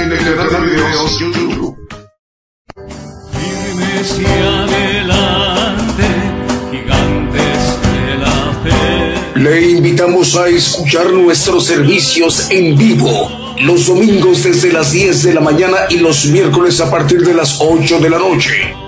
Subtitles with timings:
[0.00, 1.76] En el canal de videos YouTube.
[9.34, 13.30] Le invitamos a escuchar nuestros servicios en vivo
[13.60, 17.58] los domingos desde las 10 de la mañana y los miércoles a partir de las
[17.60, 18.87] 8 de la noche.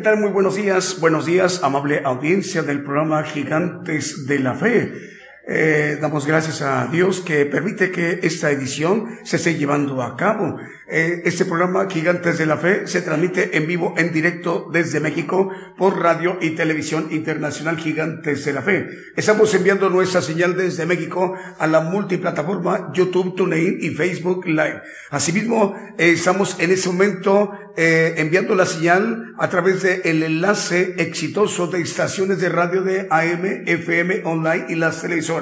[0.00, 0.18] ¿Qué tal?
[0.18, 5.09] Muy buenos días, buenos días, amable audiencia del programa Gigantes de la Fe.
[5.52, 10.58] Eh, damos gracias a Dios que permite que esta edición se esté llevando a cabo.
[10.88, 15.50] Eh, este programa Gigantes de la Fe se transmite en vivo, en directo desde México
[15.76, 18.90] por radio y televisión internacional Gigantes de la Fe.
[19.16, 24.82] Estamos enviando nuestra señal desde México a la multiplataforma YouTube, TuneIn y Facebook Live.
[25.10, 30.94] Asimismo, eh, estamos en este momento eh, enviando la señal a través del el enlace
[30.98, 35.39] exitoso de estaciones de radio de AM, FM, online y las televisoras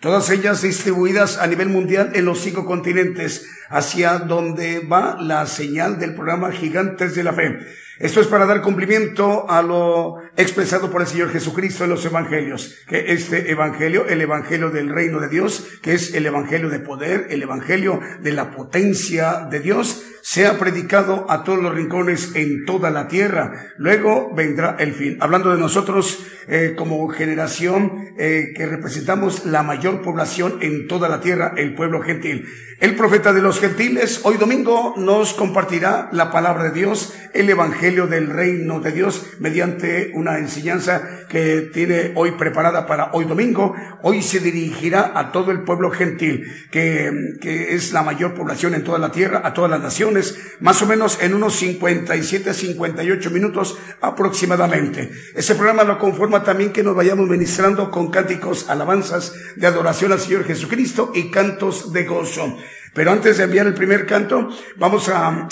[0.00, 5.98] todas ellas distribuidas a nivel mundial en los cinco continentes, hacia donde va la señal
[5.98, 7.58] del programa Gigantes de la Fe.
[7.98, 12.78] Esto es para dar cumplimiento a lo expresado por el Señor Jesucristo en los evangelios,
[12.86, 17.26] que este evangelio, el evangelio del reino de Dios, que es el evangelio de poder,
[17.30, 22.90] el evangelio de la potencia de Dios, sea predicado a todos los rincones en toda
[22.90, 23.72] la tierra.
[23.76, 25.18] Luego vendrá el fin.
[25.20, 31.20] Hablando de nosotros eh, como generación eh, que representamos la mayor población en toda la
[31.20, 32.46] tierra, el pueblo gentil.
[32.82, 38.08] El profeta de los gentiles hoy domingo nos compartirá la palabra de Dios, el evangelio
[38.08, 43.74] del reino de Dios, mediante una enseñanza que tiene hoy preparada para hoy domingo.
[44.02, 48.84] Hoy se dirigirá a todo el pueblo gentil, que, que es la mayor población en
[48.84, 53.78] toda la tierra, a todas las naciones, más o menos en unos 57, 58 minutos
[54.00, 55.10] aproximadamente.
[55.34, 60.20] Ese programa lo conforma también que nos vayamos ministrando con cánticos, alabanzas de adoración al
[60.20, 62.56] Señor Jesucristo y cantos de gozo.
[62.94, 65.48] Pero antes de enviar el primer canto, vamos a,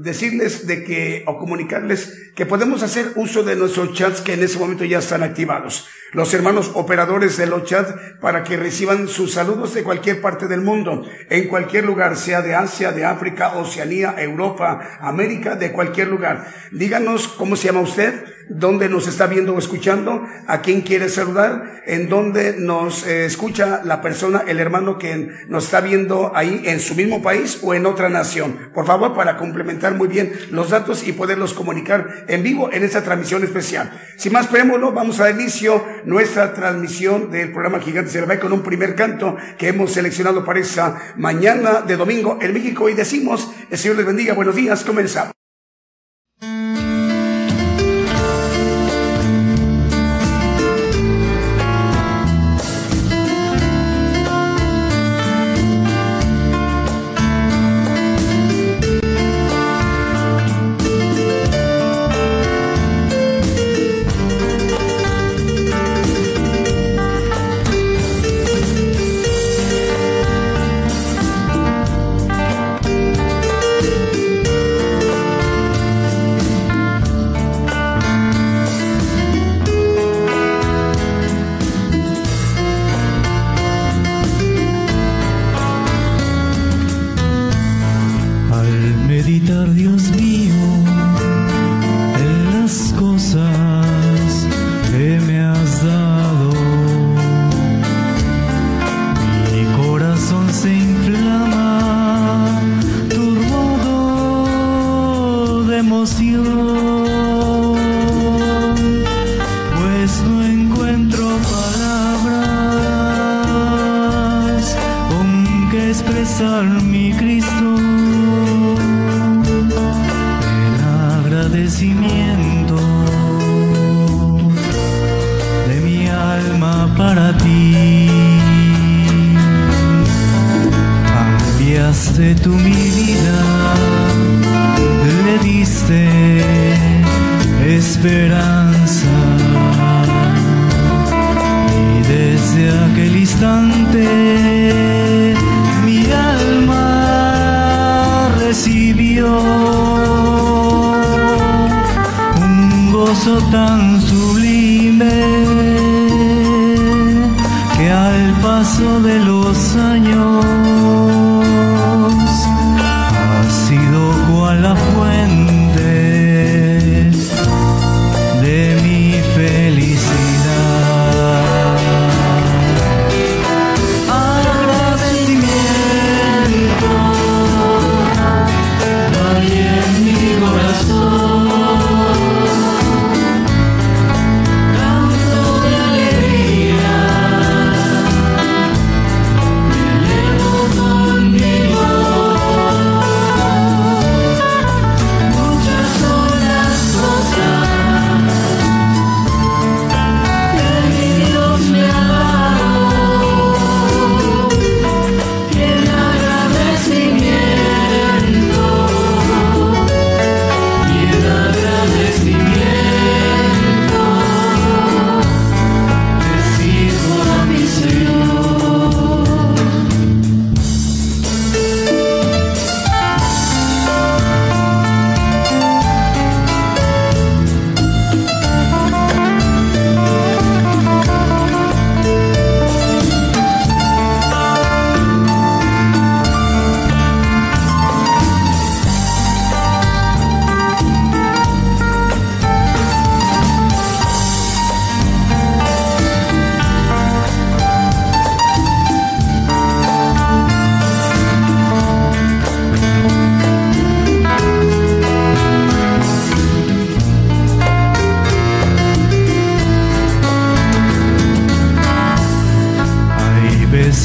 [0.00, 4.58] decirles de que, o comunicarles que podemos hacer uso de nuestros chats que en ese
[4.58, 5.88] momento ya están activados.
[6.12, 10.60] Los hermanos operadores de los chats para que reciban sus saludos de cualquier parte del
[10.60, 16.46] mundo, en cualquier lugar, sea de Asia, de África, Oceanía, Europa, América, de cualquier lugar.
[16.70, 21.82] Díganos cómo se llama usted, dónde nos está viendo o escuchando, a quién quiere saludar,
[21.86, 26.80] en dónde nos eh, escucha la persona, el hermano que nos está viendo ahí en
[26.80, 28.70] su mismo país o en otra nación.
[28.72, 33.02] Por favor, para complementar muy bien los datos y poderlos comunicar en vivo en esta
[33.02, 33.90] transmisión especial.
[34.16, 38.62] Sin más preámbulo, vamos a inicio nuestra transmisión del programa Gigantes de la con un
[38.62, 43.78] primer canto que hemos seleccionado para esa mañana de domingo en México y decimos, el
[43.78, 45.43] Señor les bendiga, buenos días, comenzamos.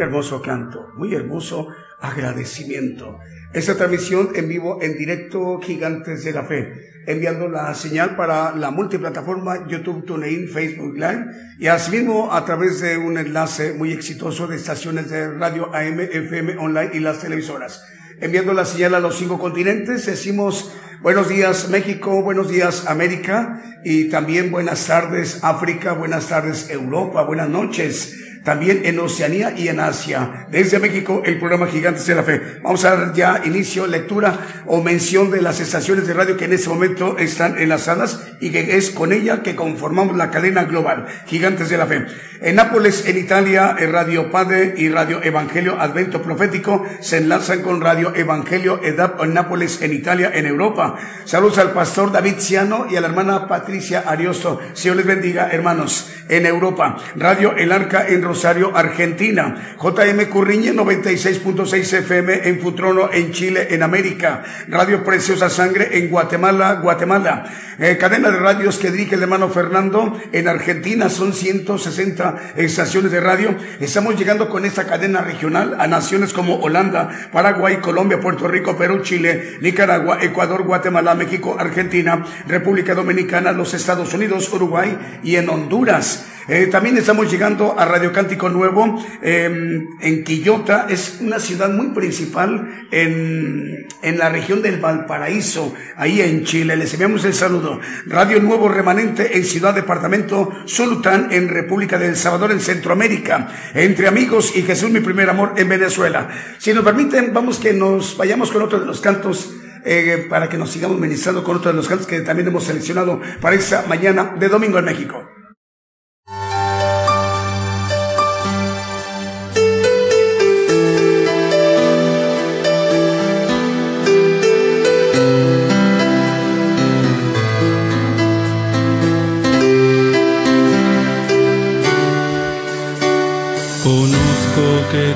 [0.02, 1.68] hermoso canto, muy hermoso
[2.00, 3.20] agradecimiento.
[3.54, 8.72] Esta transmisión en vivo, en directo, Gigantes de la Fe, enviando la señal para la
[8.72, 11.26] multiplataforma YouTube, TuneIn, Facebook Live
[11.60, 16.58] y asimismo a través de un enlace muy exitoso de estaciones de radio AM, FM,
[16.58, 17.86] online y las televisoras.
[18.20, 24.10] Enviando la señal a los cinco continentes, decimos buenos días México, buenos días América y
[24.10, 30.48] también buenas tardes África, buenas tardes Europa, buenas noches también en Oceanía y en Asia.
[30.50, 32.42] Desde México, el programa Gigantes de la Fe.
[32.62, 36.54] Vamos a dar ya inicio, lectura o mención de las estaciones de radio que en
[36.54, 41.70] este momento están enlazadas y que es con ella que conformamos la cadena global Gigantes
[41.70, 42.06] de la Fe.
[42.42, 48.14] En Nápoles, en Italia, Radio Padre y Radio Evangelio Advento Profético se enlazan con Radio
[48.14, 50.98] Evangelio EDAP en Nápoles, en Italia, en Europa.
[51.24, 54.60] Saludos al pastor David Ciano y a la hermana Patricia Ariosto.
[54.74, 56.10] Señor les bendiga, hermanos.
[56.28, 59.76] En Europa, Radio El Arca en Rosario, Argentina.
[59.80, 64.44] JM Curriñe 96.6 FM en Futrono, en Chile, en América.
[64.70, 67.46] Radio Preciosa Sangre en Guatemala, Guatemala.
[67.78, 71.12] Eh, cadena de radios que dirige el hermano Fernando en Argentina.
[71.12, 73.56] Son 160 estaciones de radio.
[73.80, 79.02] Estamos llegando con esta cadena regional a naciones como Holanda, Paraguay, Colombia, Puerto Rico, Perú,
[79.04, 86.33] Chile, Nicaragua, Ecuador, Guatemala, México, Argentina, República Dominicana, los Estados Unidos, Uruguay y en Honduras.
[86.48, 90.88] Eh, también estamos llegando a Radio Cántico Nuevo em, en Quillota.
[90.90, 96.76] Es una ciudad muy principal en, en la región del Valparaíso, ahí en Chile.
[96.76, 97.80] Les enviamos el saludo.
[98.06, 103.48] Radio Nuevo Remanente en Ciudad Departamento Sultán en República del Salvador en Centroamérica.
[103.74, 106.30] Entre amigos y Jesús mi primer amor en Venezuela.
[106.58, 109.56] Si nos permiten, vamos que nos vayamos con otro de los cantos.
[109.86, 113.20] Eh, para que nos sigamos ministrando con otro de los cantos que también hemos seleccionado
[113.42, 115.33] para esa mañana de domingo en México.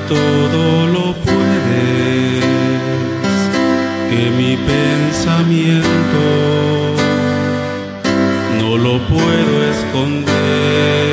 [0.06, 2.44] Todo lo puedes,
[4.10, 6.24] que mi pensamiento
[8.60, 11.07] no lo puedo esconder.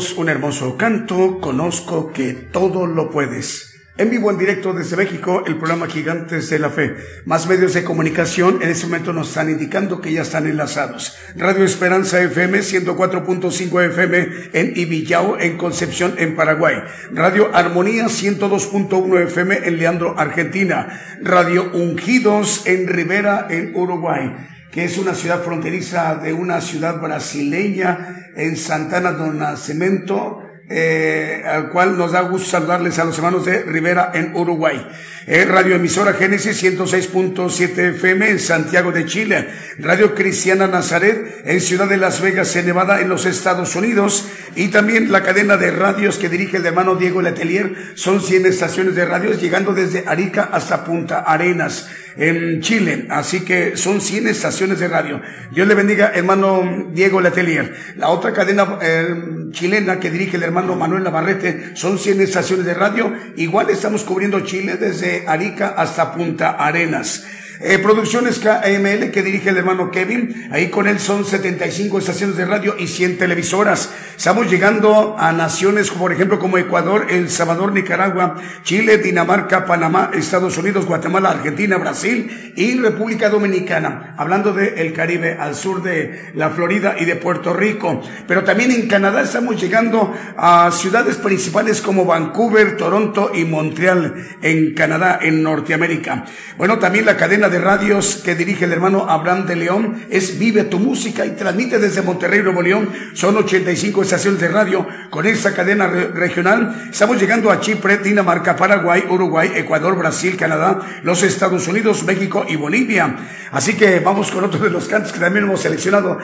[0.00, 3.74] Un hermoso canto, conozco que todo lo puedes.
[3.98, 6.96] En vivo, en directo desde México, el programa Gigantes de la Fe.
[7.26, 11.18] Más medios de comunicación en este momento nos están indicando que ya están enlazados.
[11.36, 16.76] Radio Esperanza FM 104.5 FM en Ibillao, en Concepción, en Paraguay.
[17.12, 20.98] Radio Armonía 102.1 FM en Leandro, Argentina.
[21.20, 24.32] Radio Ungidos en Rivera, en Uruguay
[24.70, 31.70] que es una ciudad fronteriza de una ciudad brasileña en Santana do Nascimento, eh, al
[31.70, 34.86] cual nos da gusto saludarles a los hermanos de Rivera en Uruguay.
[35.26, 39.48] Eh, Radio Emisora Génesis 106.7 FM en Santiago de Chile.
[39.80, 44.28] Radio Cristiana Nazaret en Ciudad de Las Vegas, en Nevada, en los Estados Unidos.
[44.54, 47.74] Y también la cadena de radios que dirige el hermano Diego Letelier.
[47.96, 51.88] Son 100 estaciones de radios llegando desde Arica hasta Punta Arenas
[52.20, 53.06] en Chile.
[53.08, 55.20] Así que son 100 estaciones de radio.
[55.50, 57.74] Dios le bendiga, hermano Diego Letelier.
[57.96, 59.14] La otra cadena eh,
[59.52, 63.12] chilena que dirige el hermano Manuel Navarrete son 100 estaciones de radio.
[63.36, 67.26] Igual estamos cubriendo Chile desde Arica hasta Punta Arenas.
[67.62, 70.48] Eh, producciones KML que dirige el hermano Kevin.
[70.50, 73.92] Ahí con él son 75 estaciones de radio y 100 televisoras.
[74.16, 80.56] Estamos llegando a naciones, por ejemplo, como Ecuador, El Salvador, Nicaragua, Chile, Dinamarca, Panamá, Estados
[80.56, 84.14] Unidos, Guatemala, Argentina, Brasil y República Dominicana.
[84.16, 88.00] Hablando del el Caribe, al sur de la Florida y de Puerto Rico.
[88.26, 94.72] Pero también en Canadá estamos llegando a ciudades principales como Vancouver, Toronto y Montreal en
[94.72, 96.24] Canadá, en Norteamérica.
[96.56, 100.64] Bueno, también la cadena de radios que dirige el hermano Abraham de León es Vive
[100.64, 102.88] tu Música y transmite desde Monterrey, Nuevo León.
[103.12, 106.88] Son 85 estaciones de radio con esta cadena regional.
[106.90, 112.56] Estamos llegando a Chipre, Dinamarca, Paraguay, Uruguay, Ecuador, Brasil, Canadá, los Estados Unidos, México y
[112.56, 113.16] Bolivia.
[113.52, 116.18] Así que vamos con otro de los cantos que también hemos seleccionado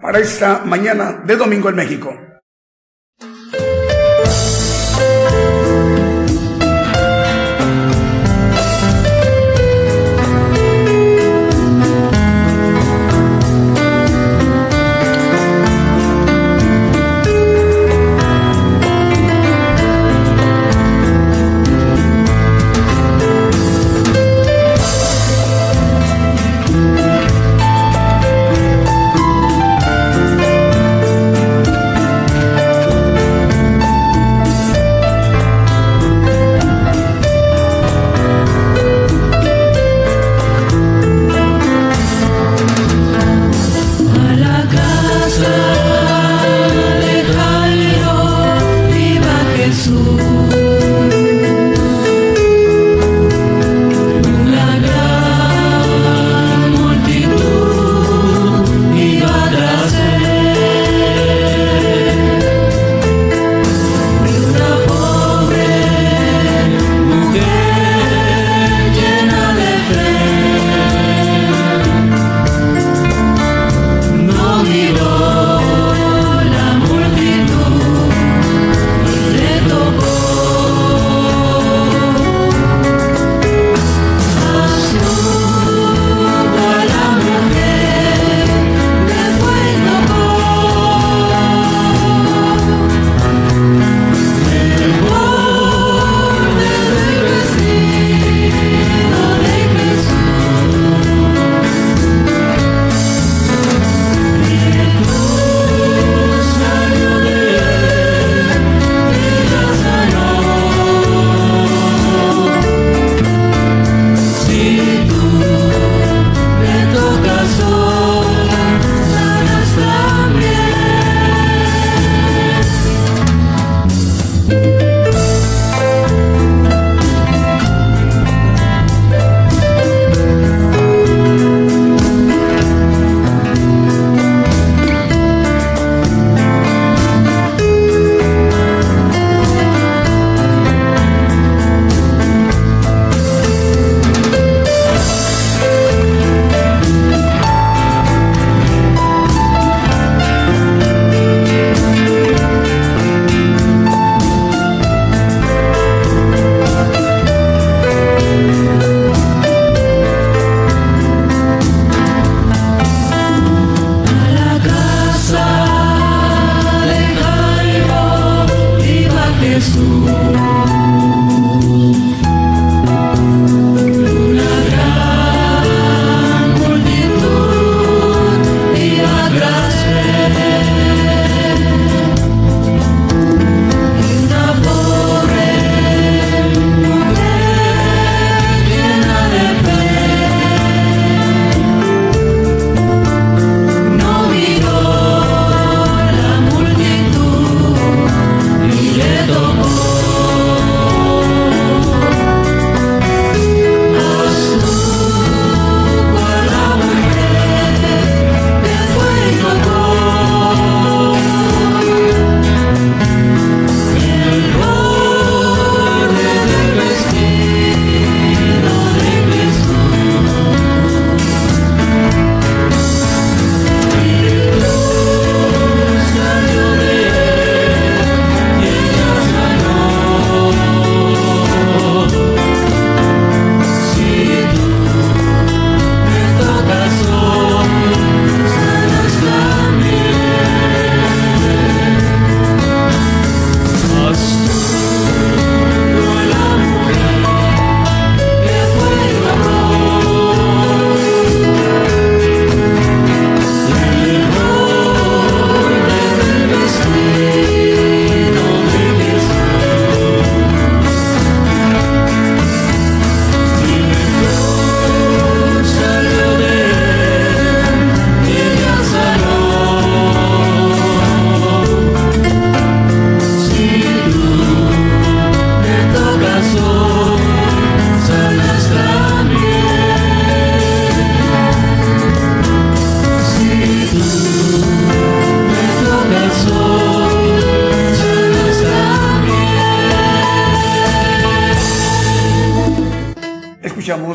[0.00, 2.33] para esta mañana de domingo en México.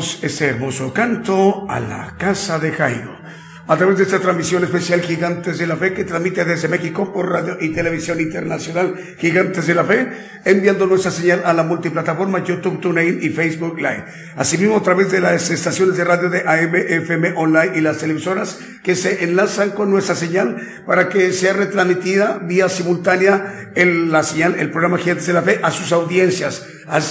[0.00, 3.18] Escuchamos ese hermoso canto a la casa de Jairo
[3.66, 7.30] a través de esta transmisión especial Gigantes de la Fe que transmite desde México por
[7.30, 10.08] radio y televisión internacional Gigantes de la Fe,
[10.44, 14.04] enviando nuestra señal a la multiplataforma YouTube, TuneIn y Facebook Live.
[14.36, 18.58] Asimismo, a través de las estaciones de radio de AM, FM Online y las televisoras
[18.82, 24.56] que se enlazan con nuestra señal para que sea retransmitida vía simultánea en la señal,
[24.58, 26.66] el programa Gigantes de la Fe a sus audiencias,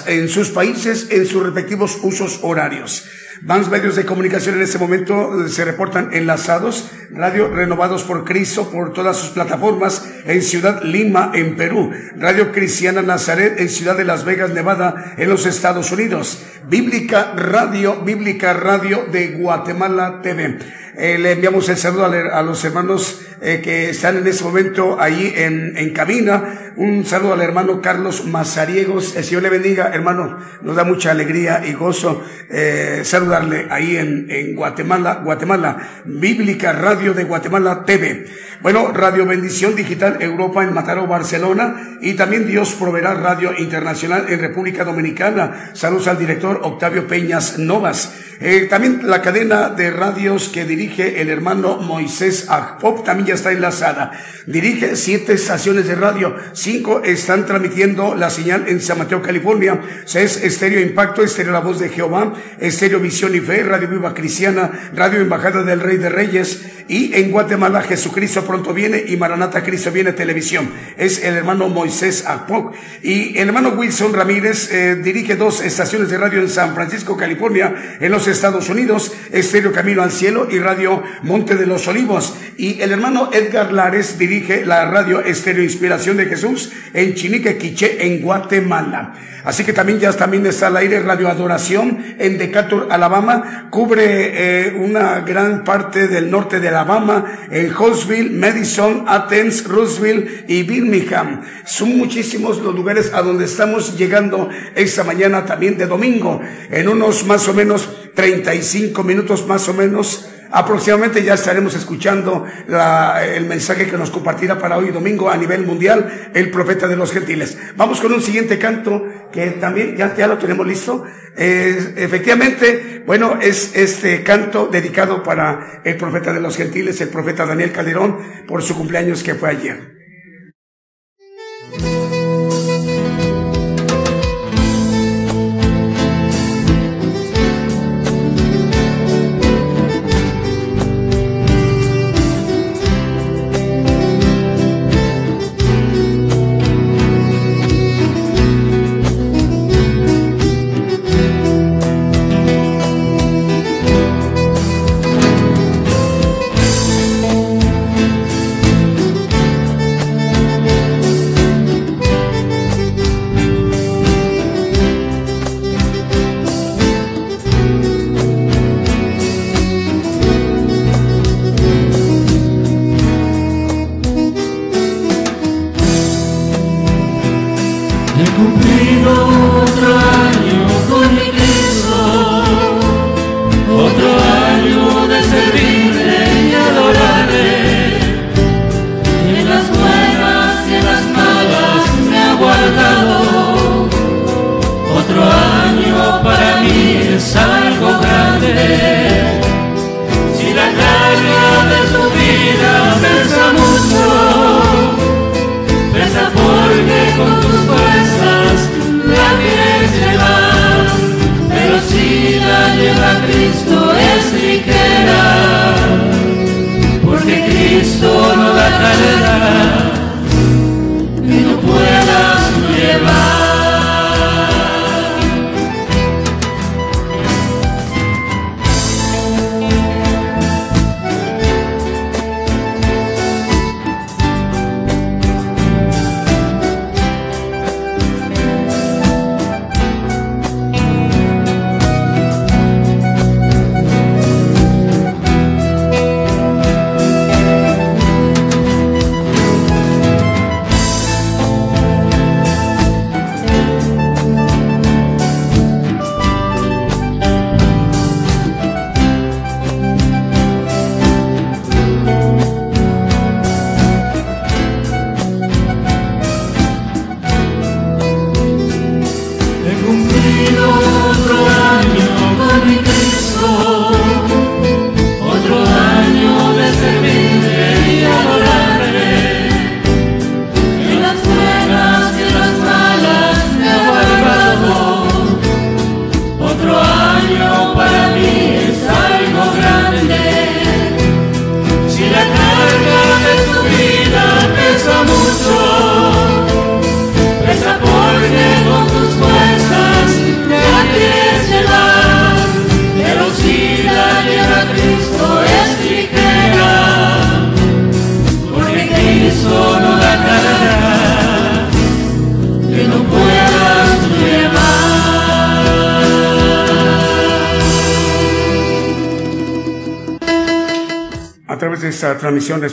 [0.07, 3.07] en sus países, en sus respectivos usos horarios.
[3.41, 8.91] Más medios de comunicación en este momento se reportan enlazados, Radio Renovados por Cristo por
[8.91, 14.25] todas sus plataformas en Ciudad Lima, en Perú, Radio Cristiana Nazaret en Ciudad de Las
[14.25, 20.59] Vegas, Nevada, en los Estados Unidos, Bíblica Radio, Bíblica Radio de Guatemala TV.
[20.99, 25.31] Eh, le enviamos el saludo a, los hermanos eh, que están en este momento ahí
[25.33, 26.73] en, en cabina.
[26.75, 29.15] Un saludo al hermano Carlos Mazariegos.
[29.15, 30.39] El Señor le bendiga, hermano.
[30.61, 36.03] Nos da mucha alegría y gozo eh, saludarle ahí en, en Guatemala, Guatemala.
[36.03, 38.25] Bíblica Radio de Guatemala TV.
[38.61, 41.97] Bueno, Radio Bendición Digital Europa en Mataró, Barcelona.
[42.01, 45.71] Y también Dios proveerá Radio Internacional en República Dominicana.
[45.73, 48.13] Saludos al director Octavio Peñas Novas.
[48.41, 53.51] Eh, también la cadena de radios que dirige el hermano Moisés Agpop también ya está
[53.51, 54.11] enlazada.
[54.45, 56.35] Dirige siete estaciones de radio.
[56.53, 59.81] Cinco están transmitiendo la señal en San Mateo, California.
[60.05, 64.71] Es Estéreo Impacto, Estéreo La Voz de Jehová, Estéreo Visión y Fe, Radio Viva Cristiana,
[64.93, 66.65] Radio Embajada del Rey de Reyes.
[66.87, 70.71] Y en Guatemala, Jesucristo pronto viene y Maranata Cristo viene televisión.
[70.97, 72.73] Es el hermano Moisés Agpop.
[73.03, 77.97] Y el hermano Wilson Ramírez eh, dirige dos estaciones de radio en San Francisco, California,
[77.99, 82.35] en los Estados Unidos, Estéreo Camino al Cielo y Radio Monte de los Olivos.
[82.57, 88.03] Y el hermano Edgar Lares dirige la radio Estéreo Inspiración de Jesús en Chinique, Quiché,
[88.03, 89.13] en Guatemala.
[89.43, 93.67] Así que también ya también está al aire Radio Adoración en Decatur, Alabama.
[93.69, 100.63] Cubre eh, una gran parte del norte de Alabama, en Huntsville, Madison, Athens, Roosevelt y
[100.63, 101.41] Birmingham.
[101.65, 106.41] Son muchísimos los lugares a donde estamos llegando esta mañana también de domingo.
[106.71, 113.45] En unos más o menos 35 minutos más o menos aproximadamente ya estaremos escuchando el
[113.45, 117.57] mensaje que nos compartirá para hoy domingo a nivel mundial el profeta de los gentiles.
[117.75, 121.05] Vamos con un siguiente canto que también ya, ya lo tenemos listo.
[121.35, 127.71] efectivamente, bueno, es este canto dedicado para el profeta de los gentiles, el profeta Daniel
[127.71, 129.98] Calderón, por su cumpleaños que fue ayer.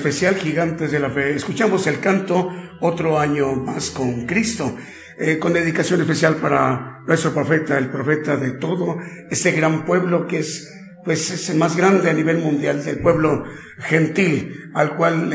[0.06, 4.76] Especial, Gigantes de la Fe, escuchamos el canto Otro año más con Cristo,
[5.18, 8.98] eh, con dedicación especial para nuestro profeta, el profeta de todo
[9.30, 10.72] este gran pueblo que es
[11.04, 13.44] pues es el más grande a nivel mundial del pueblo
[13.78, 15.32] gentil, al cual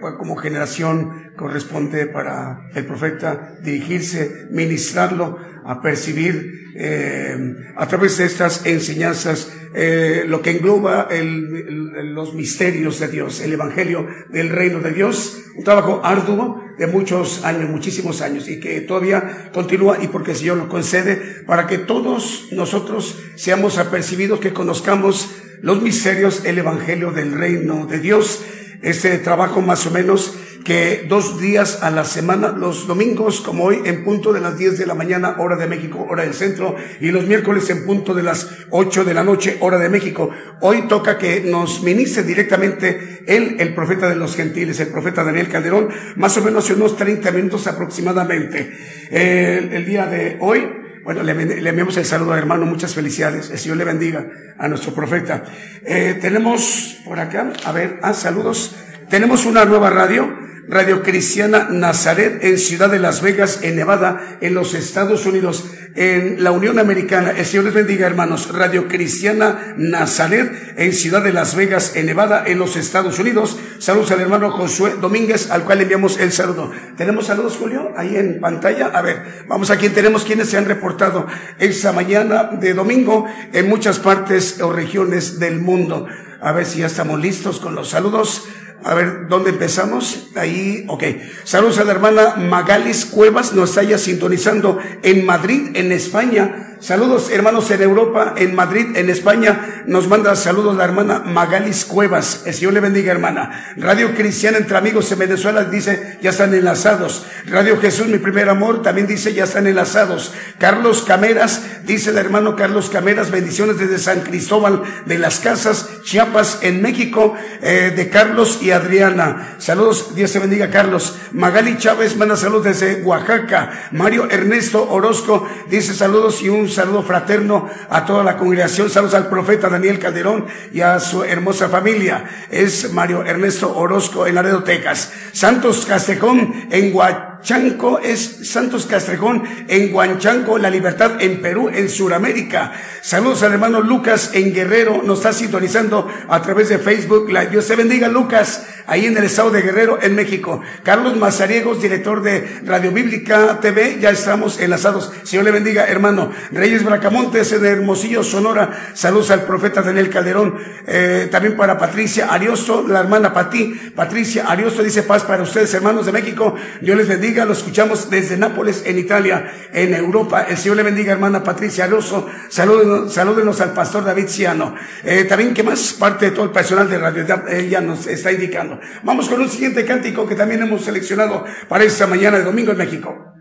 [0.00, 7.36] pues, como generación corresponde para el profeta dirigirse, ministrarlo, a percibir eh,
[7.76, 13.52] a través de estas enseñanzas eh, lo que engloba el, los misterios de Dios, el
[13.52, 18.80] Evangelio del reino de Dios, un trabajo arduo de muchos años, muchísimos años, y que
[18.80, 24.52] todavía continúa y porque el Señor lo concede, para que todos nosotros seamos apercibidos, que
[24.52, 25.30] conozcamos
[25.62, 28.44] los misterios, el Evangelio del reino de Dios,
[28.82, 33.80] este trabajo más o menos que dos días a la semana, los domingos como hoy
[33.84, 37.10] en punto de las 10 de la mañana, hora de México, hora del centro, y
[37.10, 40.30] los miércoles en punto de las 8 de la noche, hora de México.
[40.60, 45.48] Hoy toca que nos ministre directamente él, el profeta de los gentiles, el profeta Daniel
[45.48, 48.70] Calderón, más o menos unos 30 minutos aproximadamente.
[49.10, 50.68] el día de hoy,
[51.04, 53.50] bueno, le, enviamos el saludo hermano, muchas felicidades.
[53.50, 54.26] El Señor le bendiga
[54.58, 55.44] a nuestro profeta.
[55.84, 58.76] Eh, tenemos por acá, a ver, ah, saludos.
[59.08, 64.54] Tenemos una nueva radio Radio Cristiana Nazaret en Ciudad de Las Vegas, en Nevada, en
[64.54, 67.32] los Estados Unidos, en la Unión Americana.
[67.36, 68.52] El Señor les bendiga, hermanos.
[68.52, 73.58] Radio Cristiana Nazaret en Ciudad de Las Vegas, en Nevada, en los Estados Unidos.
[73.78, 76.70] Saludos al hermano Josué Domínguez, al cual le enviamos el saludo.
[76.96, 77.92] ¿Tenemos saludos, Julio?
[77.96, 78.86] Ahí en pantalla.
[78.86, 81.26] A ver, vamos a quien tenemos quienes se han reportado
[81.58, 86.06] esta mañana de domingo en muchas partes o regiones del mundo.
[86.40, 88.48] A ver si ya estamos listos con los saludos.
[88.84, 90.28] A ver, ¿dónde empezamos?
[90.36, 91.04] Ahí, ok.
[91.44, 96.69] Saludos a la hermana Magalis Cuevas, nos está ya sintonizando en Madrid, en España.
[96.80, 99.82] Saludos hermanos en Europa, en Madrid, en España.
[99.84, 102.44] Nos manda saludos la hermana Magalis Cuevas.
[102.46, 103.74] El Señor le bendiga, hermana.
[103.76, 107.26] Radio Cristiana entre amigos en Venezuela dice, ya están enlazados.
[107.44, 110.32] Radio Jesús, mi primer amor, también dice, ya están enlazados.
[110.58, 116.60] Carlos Cameras, dice el hermano Carlos Cameras, bendiciones desde San Cristóbal de las Casas, Chiapas,
[116.62, 119.56] en México, eh, de Carlos y Adriana.
[119.58, 121.18] Saludos, Dios te bendiga, Carlos.
[121.32, 123.88] Magali Chávez manda saludos desde Oaxaca.
[123.92, 128.90] Mario Ernesto Orozco dice saludos y un saludo fraterno a toda la congregación.
[128.90, 132.24] Saludos al profeta Daniel Calderón y a su hermosa familia.
[132.50, 135.12] Es Mario Ernesto Orozco en Laredo, Texas.
[135.32, 137.29] Santos Castejón en Guatemala.
[137.42, 142.72] Chanco es Santos Castrejón en Huanchanco, La Libertad en Perú, en Sudamérica.
[143.00, 147.30] Saludos al hermano Lucas en Guerrero, nos está sintonizando a través de Facebook.
[147.50, 150.60] Dios te bendiga, Lucas, ahí en el estado de Guerrero, en México.
[150.82, 155.12] Carlos Mazariegos, director de Radio Bíblica TV, ya estamos enlazados.
[155.22, 156.30] Señor le bendiga, hermano.
[156.52, 158.92] Reyes Bracamontes en Hermosillo, Sonora.
[158.94, 160.56] Saludos al profeta Daniel Calderón.
[160.86, 163.92] Eh, también para Patricia Ariosto, la hermana Pati.
[163.94, 166.54] Patricia Ariosto dice paz para ustedes, hermanos de México.
[166.80, 170.46] Dios les bendiga lo escuchamos desde Nápoles, en Italia, en Europa.
[170.48, 172.26] El Señor le bendiga, hermana Patricia Alonso.
[172.48, 174.74] Salúdenos, salúdenos al pastor David Ciano.
[175.04, 178.80] Eh, también que más parte de todo el personal de Radio ella nos está indicando.
[179.02, 182.78] Vamos con un siguiente cántico que también hemos seleccionado para esta mañana de domingo en
[182.78, 183.39] México.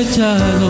[0.00, 0.65] acechado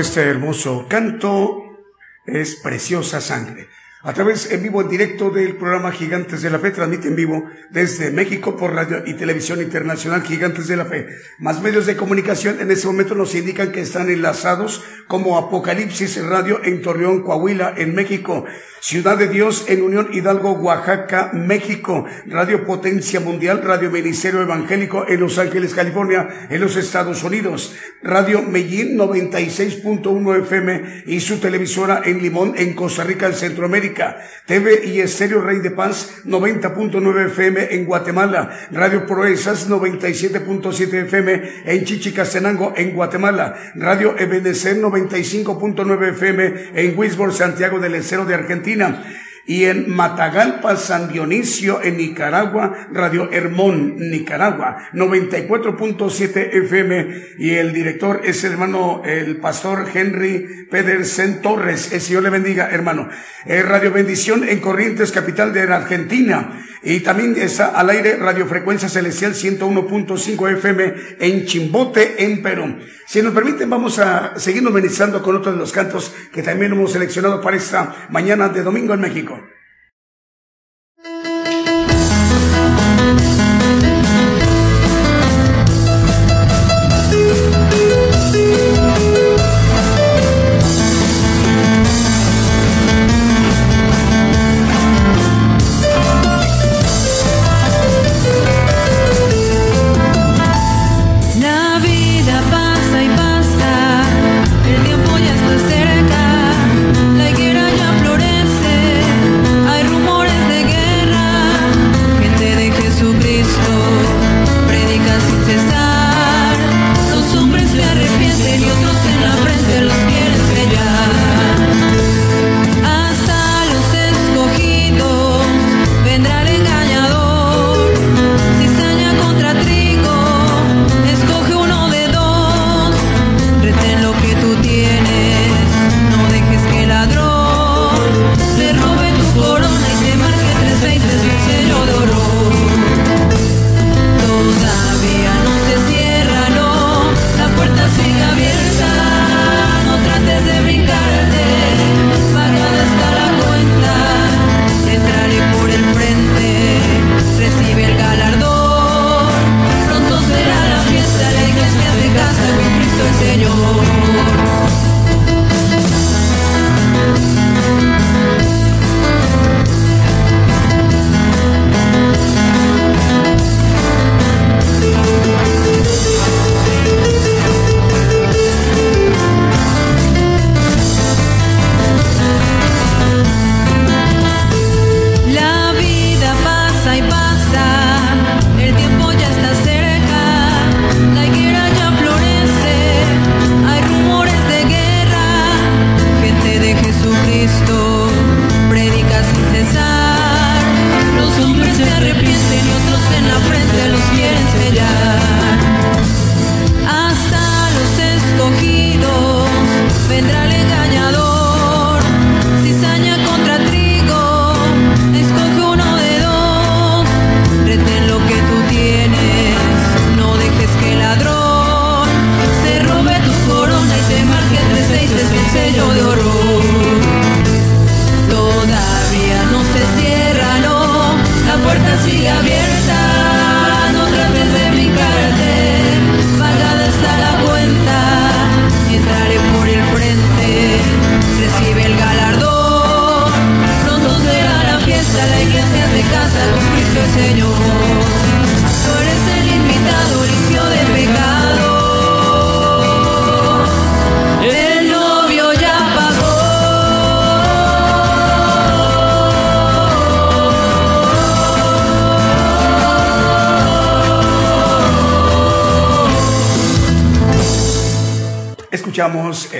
[0.00, 1.78] este hermoso canto
[2.24, 3.68] es Preciosa Sangre.
[4.02, 7.44] a través en vivo, en directo del programa Gigantes de la Fe, transmite en vivo
[7.68, 11.06] desde México por radio y televisión internacional Gigantes de la Fe.
[11.38, 16.60] Más medios de comunicación en este momento nos indican que están enlazados como Apocalipsis Radio
[16.62, 18.44] en Torreón, Coahuila, en México.
[18.82, 22.06] Ciudad de Dios en Unión Hidalgo, Oaxaca, México.
[22.26, 27.74] Radio Potencia Mundial, Radio Ministerio Evangélico en Los Ángeles, California, en los Estados Unidos.
[28.02, 34.16] Radio Medellín 96.1 FM y su televisora en Limón, en Costa Rica, en Centroamérica.
[34.46, 38.68] TV y Estéreo Rey de Paz 90.9 FM en Guatemala.
[38.70, 43.72] Radio Proezas 97.7 FM en Chichicastenango, en Guatemala.
[43.74, 44.78] Radio Ebenecer
[45.08, 49.04] 95.9 FM en Wisborne, Santiago del Estero de Argentina
[49.46, 58.20] y en Matagalpa, San Dionisio, en Nicaragua, Radio Hermón, Nicaragua, 94.7 FM, y el director
[58.24, 63.08] es el hermano, el pastor Henry Pedersen Torres, el Señor le bendiga, hermano.
[63.44, 68.88] Eh, Radio Bendición en Corrientes, capital de Argentina, y también está al aire Radio Frecuencia
[68.88, 72.78] Celestial 101.5 FM en Chimbote, en Perú.
[73.06, 76.92] Si nos permiten, vamos a seguirnos ministrando con otros de los cantos que también hemos
[76.92, 79.38] seleccionado para esta mañana de domingo en México.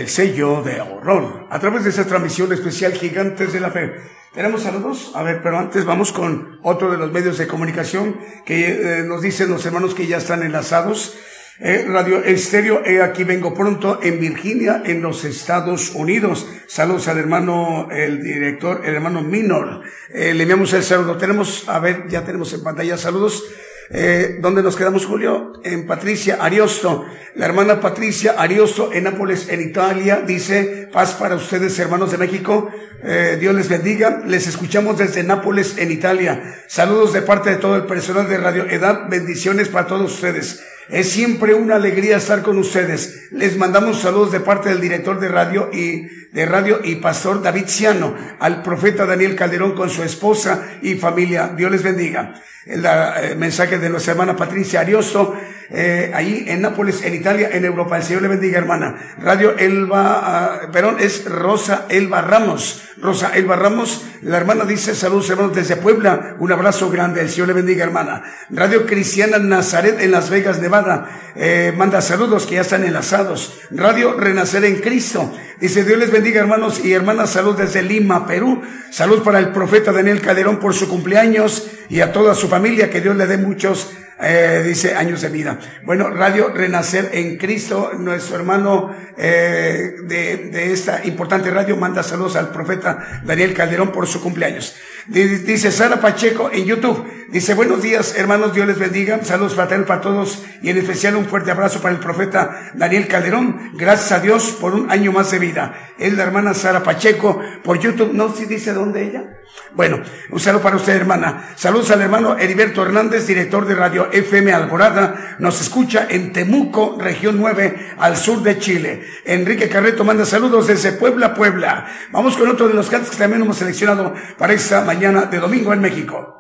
[0.01, 3.93] El sello de horror a través de esa transmisión especial Gigantes de la Fe.
[4.33, 5.13] ¿Tenemos saludos?
[5.15, 9.21] A ver, pero antes vamos con otro de los medios de comunicación que eh, nos
[9.21, 11.19] dicen los hermanos que ya están enlazados.
[11.59, 16.49] Eh, Radio Estéreo, eh, aquí vengo pronto en Virginia, en los Estados Unidos.
[16.67, 19.83] Saludos al hermano, el director, el hermano Minor.
[20.15, 21.19] le enviamos el saludo.
[21.19, 23.45] Tenemos, a ver, ya tenemos en pantalla saludos.
[23.93, 25.53] Eh, ¿Dónde nos quedamos, Julio?
[25.65, 27.05] En Patricia Ariosto.
[27.35, 32.71] La hermana Patricia Ariosto en Nápoles, en Italia, dice, paz para ustedes, hermanos de México.
[33.03, 34.23] Eh, Dios les bendiga.
[34.27, 36.63] Les escuchamos desde Nápoles, en Italia.
[36.69, 39.09] Saludos de parte de todo el personal de Radio Edad.
[39.09, 40.63] Bendiciones para todos ustedes.
[40.89, 43.29] Es siempre una alegría estar con ustedes.
[43.31, 47.67] Les mandamos saludos de parte del director de radio y de radio y pastor David
[47.67, 51.53] Ciano, al profeta Daniel Calderón con su esposa y familia.
[51.57, 52.35] Dios les bendiga.
[52.67, 55.37] El, el mensaje de nuestra hermana Patricia Ariosto
[55.73, 57.97] eh, ahí en Nápoles, en Italia, en Europa.
[57.97, 59.15] El Señor le bendiga, hermana.
[59.19, 62.83] Radio Elba, uh, perdón, es Rosa Elba Ramos.
[63.01, 67.49] Rosa Elba Ramos, la hermana dice, saludos hermanos desde Puebla, un abrazo grande, el Señor
[67.49, 68.23] le bendiga, hermana.
[68.51, 73.59] Radio Cristiana Nazaret en Las Vegas, Nevada, eh, manda saludos que ya están enlazados.
[73.71, 78.63] Radio Renacer en Cristo, dice, Dios les bendiga, hermanos y hermanas, salud desde Lima, Perú.
[78.91, 83.01] Salud para el profeta Daniel Calderón por su cumpleaños y a toda su familia, que
[83.01, 83.93] Dios le dé muchos
[84.23, 85.59] eh, dice años de vida.
[85.83, 92.37] Bueno, Radio Renacer en Cristo, nuestro hermano eh, de, de, esta importante radio manda saludos
[92.37, 94.77] al profeta Daniel Calderón por su cumpleaños.
[95.11, 100.01] Dice Sara Pacheco en YouTube, dice buenos días hermanos, Dios les bendiga, saludos fraternos para
[100.01, 104.57] todos y en especial un fuerte abrazo para el profeta Daniel Calderón, gracias a Dios
[104.61, 105.75] por un año más de vida.
[105.99, 109.37] Es la hermana Sara Pacheco por YouTube, no si dice dónde ella.
[109.75, 110.01] Bueno,
[110.31, 111.51] un saludo para usted, hermana.
[111.57, 115.37] Saludos al hermano Heriberto Hernández, director de Radio FM Alborada.
[115.39, 119.05] Nos escucha en Temuco, región 9, al sur de Chile.
[119.25, 121.87] Enrique Carreto manda saludos desde Puebla, Puebla.
[122.11, 125.73] Vamos con otro de los cantos que también hemos seleccionado para esta mañana de domingo
[125.73, 126.40] en México.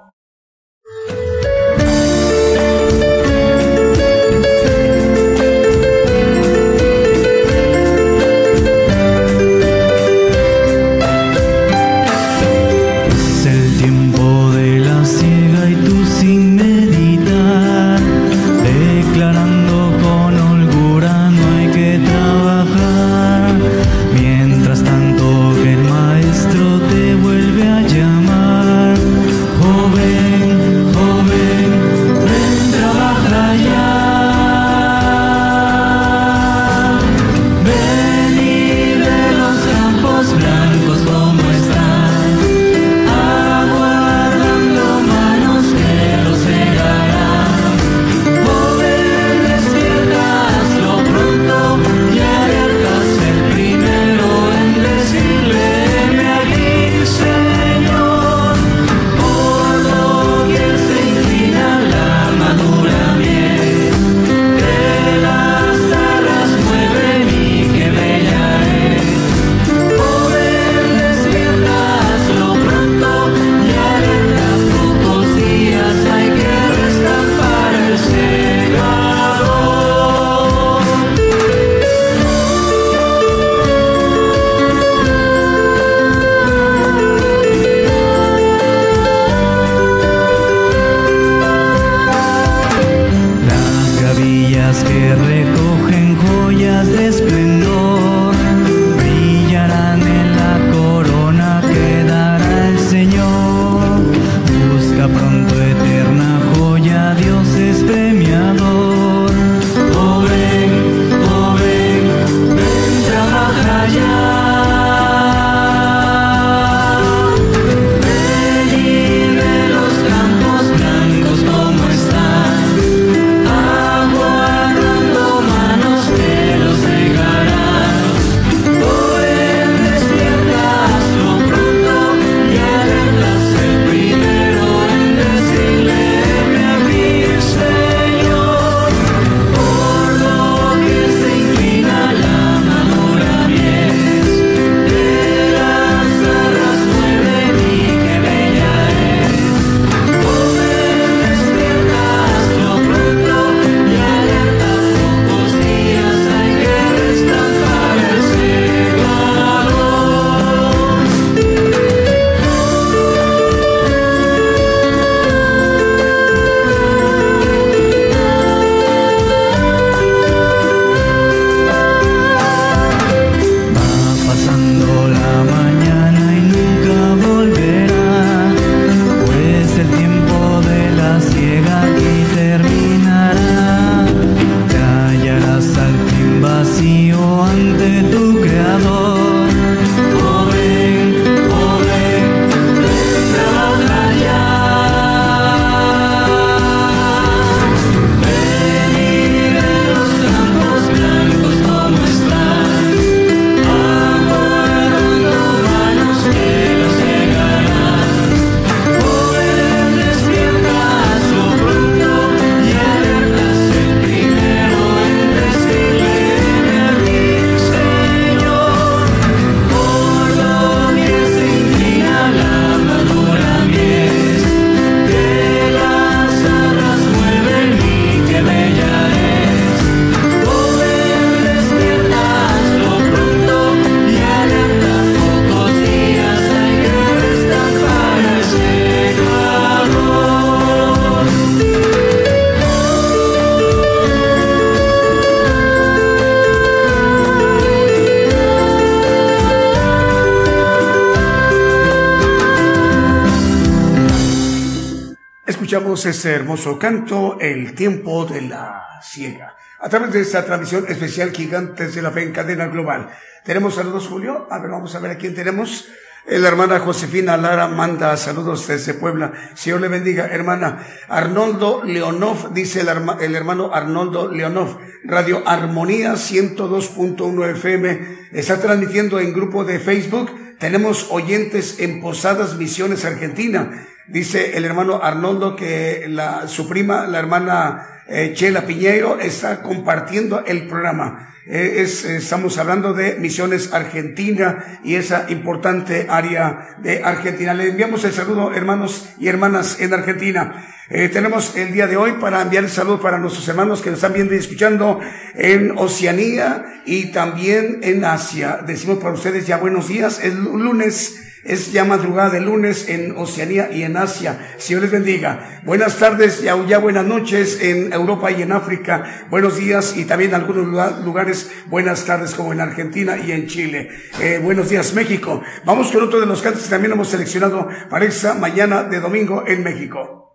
[255.81, 259.57] Escuchamos este hermoso canto, El tiempo de la ciega.
[259.78, 263.09] A través de esta transmisión especial Gigantes de la Fe en cadena global.
[263.47, 264.47] Tenemos saludos, Julio.
[264.51, 265.89] A ver, vamos a ver a quién tenemos.
[266.26, 269.33] La hermana Josefina Lara manda saludos desde Puebla.
[269.55, 270.87] Señor le bendiga, hermana.
[271.09, 274.76] Arnoldo Leonov, dice el, el hermano Arnoldo Leonov.
[275.05, 278.28] Radio Armonía 102.1 FM.
[278.33, 280.31] Está transmitiendo en grupo de Facebook.
[280.59, 283.87] Tenemos oyentes en Posadas Misiones Argentina.
[284.11, 290.44] Dice el hermano Arnoldo que la, su prima, la hermana eh, Chela Piñeiro, está compartiendo
[290.44, 291.32] el programa.
[291.46, 297.54] Eh, es, estamos hablando de Misiones Argentina y esa importante área de Argentina.
[297.54, 300.66] Le enviamos el saludo, hermanos y hermanas en Argentina.
[300.88, 304.00] Eh, tenemos el día de hoy para enviar el saludo para nuestros hermanos que nos
[304.00, 304.98] están viendo y escuchando
[305.36, 308.58] en Oceanía y también en Asia.
[308.66, 310.18] Decimos para ustedes ya buenos días.
[310.20, 314.55] El lunes es ya madrugada de lunes en Oceanía y en Asia.
[314.59, 315.61] Señor les bendiga.
[315.64, 319.26] Buenas tardes, ya, ya buenas noches en Europa y en África.
[319.30, 323.91] Buenos días y también en algunos lugares buenas tardes como en Argentina y en Chile.
[324.20, 325.43] Eh, buenos días México.
[325.64, 329.45] Vamos con otro de los cantos que también hemos seleccionado para esta mañana de domingo
[329.47, 330.30] en México.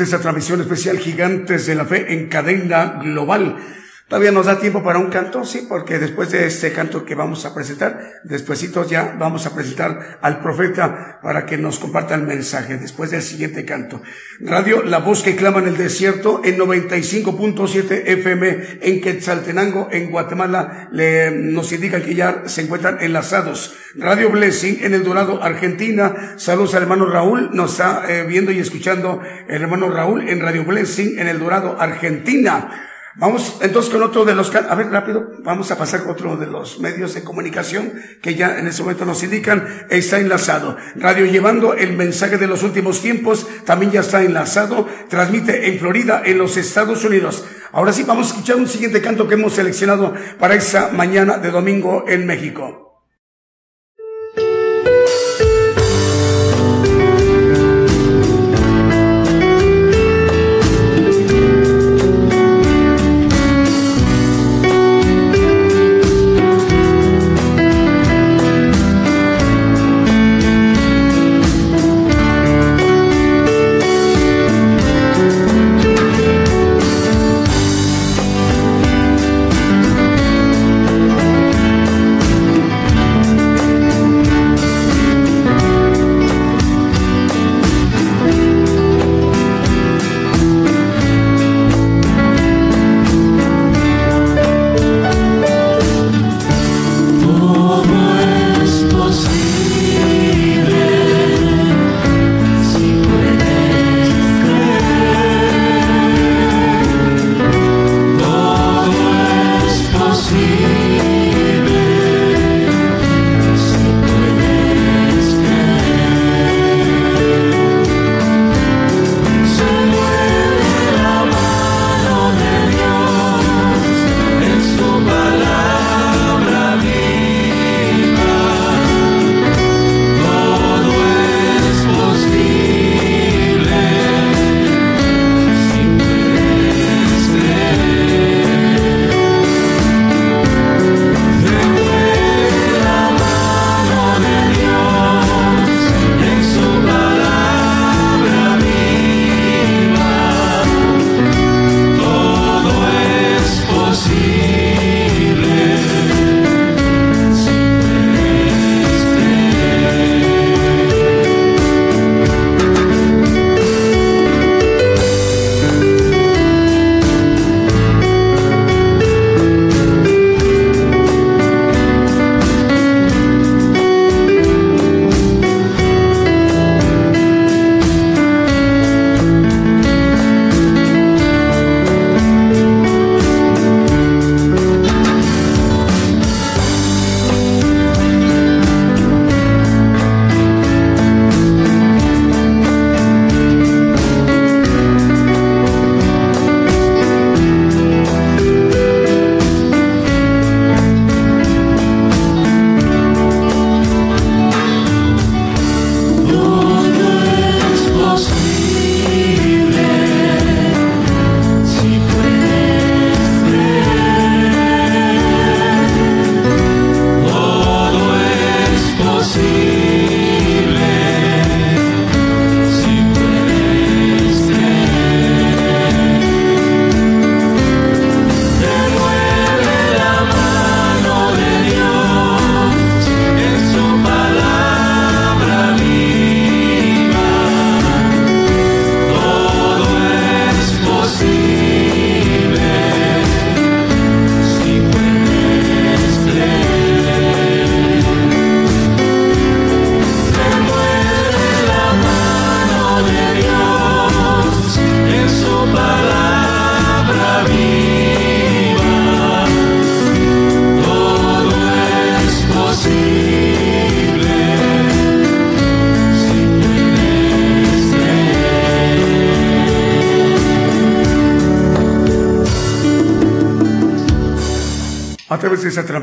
[0.00, 3.56] Esta transmisión especial Gigantes de la Fe en cadena global.
[4.08, 7.44] Todavía nos da tiempo para un canto, sí, porque después de este canto que vamos
[7.44, 12.78] a presentar, despuesito ya vamos a presentar al profeta para que nos comparta el mensaje
[12.78, 14.00] después del siguiente canto.
[14.40, 20.88] Radio La Voz que clama en el desierto en 95.7 FM en Quetzaltenango, en Guatemala,
[20.90, 23.76] le, nos indican que ya se encuentran enlazados.
[23.94, 26.34] Radio Blessing en El Dorado, Argentina.
[26.36, 30.64] Saludos al hermano Raúl, nos está eh, viendo y escuchando el hermano Raúl en Radio
[30.64, 32.77] Blessing en El Dorado, Argentina.
[33.18, 36.46] Vamos entonces con otro de los, a ver rápido, vamos a pasar con otro de
[36.46, 37.92] los medios de comunicación
[38.22, 40.76] que ya en ese momento nos indican, está enlazado.
[40.94, 46.22] Radio llevando el mensaje de los últimos tiempos, también ya está enlazado, transmite en Florida,
[46.24, 47.44] en los Estados Unidos.
[47.72, 51.50] Ahora sí, vamos a escuchar un siguiente canto que hemos seleccionado para esa mañana de
[51.50, 52.87] domingo en México.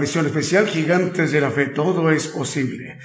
[0.06, 3.00] Especial, Gigantes de la Fe, todo es posible.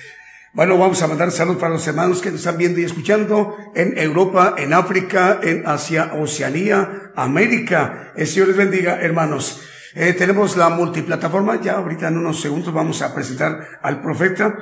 [0.53, 3.97] Bueno, vamos a mandar saludos para los hermanos que nos están viendo y escuchando en
[3.97, 8.13] Europa, en África, en Asia, Oceanía, América.
[8.17, 9.63] El Señor les bendiga, hermanos.
[9.95, 14.57] Eh, tenemos la multiplataforma, ya ahorita en unos segundos vamos a presentar al profeta.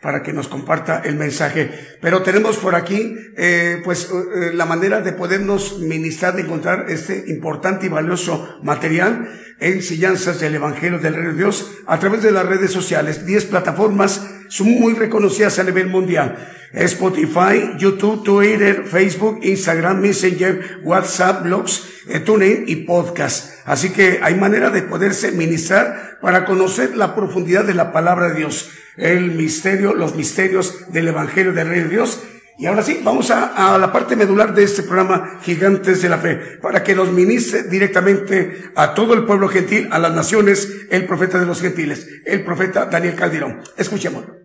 [0.00, 1.70] para que nos comparta el mensaje.
[2.00, 7.22] Pero tenemos por aquí, eh, pues, eh, la manera de podernos ministrar, de encontrar este
[7.28, 9.28] importante y valioso material,
[9.62, 13.26] enseñanzas del Evangelio del Rey de Dios, a través de las redes sociales.
[13.26, 16.36] Diez plataformas son muy reconocidas a nivel mundial.
[16.72, 23.52] Spotify, YouTube, Twitter, Facebook, Instagram, Messenger, WhatsApp, blogs, eh, TuneIn y podcast.
[23.64, 28.36] Así que hay manera de poderse ministrar para conocer la profundidad de la palabra de
[28.36, 32.22] Dios el misterio, los misterios del Evangelio del Rey de Dios.
[32.62, 36.36] Y ahora sí, vamos a, la parte medular de este programa Gigantes de la Fe,
[36.62, 41.40] para que nos ministre directamente a todo el pueblo gentil, a las naciones, el profeta
[41.40, 43.62] de los gentiles, el profeta Daniel Calderón.
[43.76, 44.36] Escuchémoslo.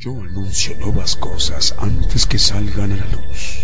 [0.00, 3.58] Yo anuncio nuevas cosas antes que salgan a la luz.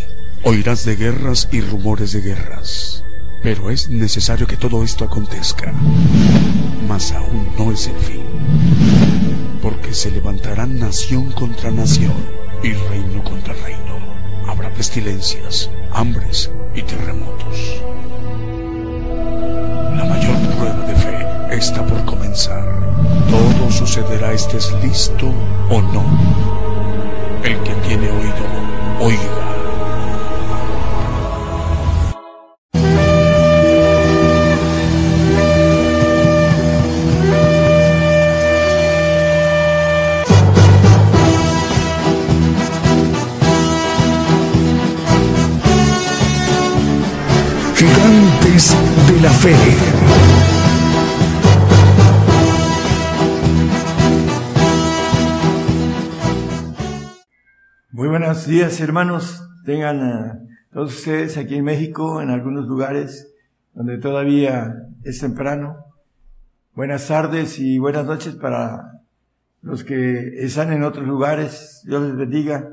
[0.45, 3.03] Oirás de guerras y rumores de guerras,
[3.43, 5.73] pero es necesario que todo esto acontezca.
[6.87, 8.27] Mas aún no es el fin
[9.63, 13.99] porque se levantarán nación contra nación y reino contra reino.
[14.47, 17.83] Habrá pestilencias, hambres y terremotos.
[19.97, 22.65] La mayor prueba de fe está por comenzar.
[23.31, 25.33] Todo sucederá estés listo
[25.71, 26.05] o no.
[27.45, 28.47] El que tiene oído,
[29.01, 29.40] oiga.
[49.23, 49.55] La Fe.
[57.91, 60.39] Muy buenos días hermanos, tengan a
[60.73, 63.35] todos ustedes aquí en México, en algunos lugares
[63.75, 65.77] donde todavía es temprano.
[66.75, 69.03] Buenas tardes y buenas noches para
[69.61, 71.83] los que están en otros lugares.
[71.85, 72.71] Dios les bendiga.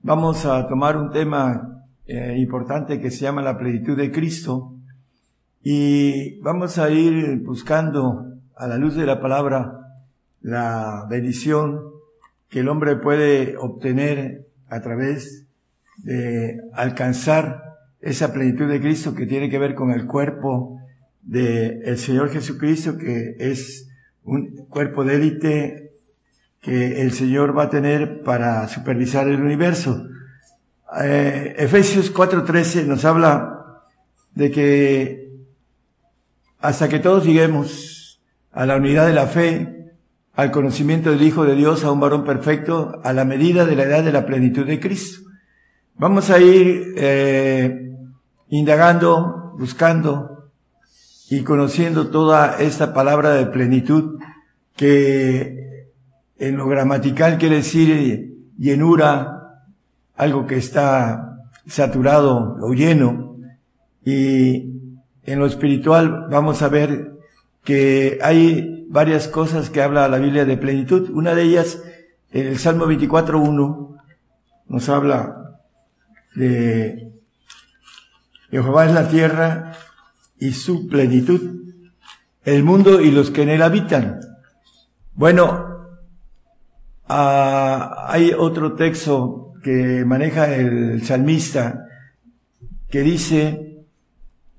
[0.00, 4.77] Vamos a tomar un tema eh, importante que se llama la plenitud de Cristo.
[5.70, 10.00] Y vamos a ir buscando a la luz de la palabra
[10.40, 11.90] la bendición
[12.48, 15.44] que el hombre puede obtener a través
[15.98, 17.64] de alcanzar
[18.00, 20.80] esa plenitud de Cristo que tiene que ver con el cuerpo
[21.20, 23.90] del el Señor Jesucristo, que es
[24.24, 25.92] un cuerpo de élite
[26.62, 30.08] que el Señor va a tener para supervisar el universo.
[30.98, 33.82] Eh, Efesios 4:13 nos habla
[34.34, 35.27] de que
[36.60, 38.20] hasta que todos lleguemos
[38.52, 39.92] a la unidad de la fe,
[40.34, 43.84] al conocimiento del Hijo de Dios, a un varón perfecto, a la medida de la
[43.84, 45.28] edad de la plenitud de Cristo.
[45.96, 47.92] Vamos a ir eh,
[48.48, 50.50] indagando, buscando
[51.28, 54.18] y conociendo toda esta palabra de plenitud
[54.76, 55.88] que
[56.38, 59.62] en lo gramatical quiere decir llenura,
[60.16, 63.36] algo que está saturado o lleno.
[64.04, 64.77] Y
[65.28, 67.12] en lo espiritual vamos a ver
[67.62, 71.10] que hay varias cosas que habla la Biblia de plenitud.
[71.10, 71.82] Una de ellas,
[72.30, 74.00] el Salmo 24.1,
[74.68, 75.60] nos habla
[76.34, 77.12] de
[78.50, 79.72] Jehová es la tierra
[80.38, 81.74] y su plenitud,
[82.44, 84.20] el mundo y los que en él habitan.
[85.12, 85.88] Bueno,
[87.06, 91.84] ah, hay otro texto que maneja el salmista,
[92.88, 93.67] que dice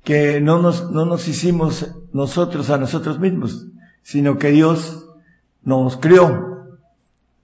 [0.04, 3.68] que no nos, no nos hicimos nosotros a nosotros mismos,
[4.02, 5.08] sino que Dios
[5.64, 6.80] nos creó.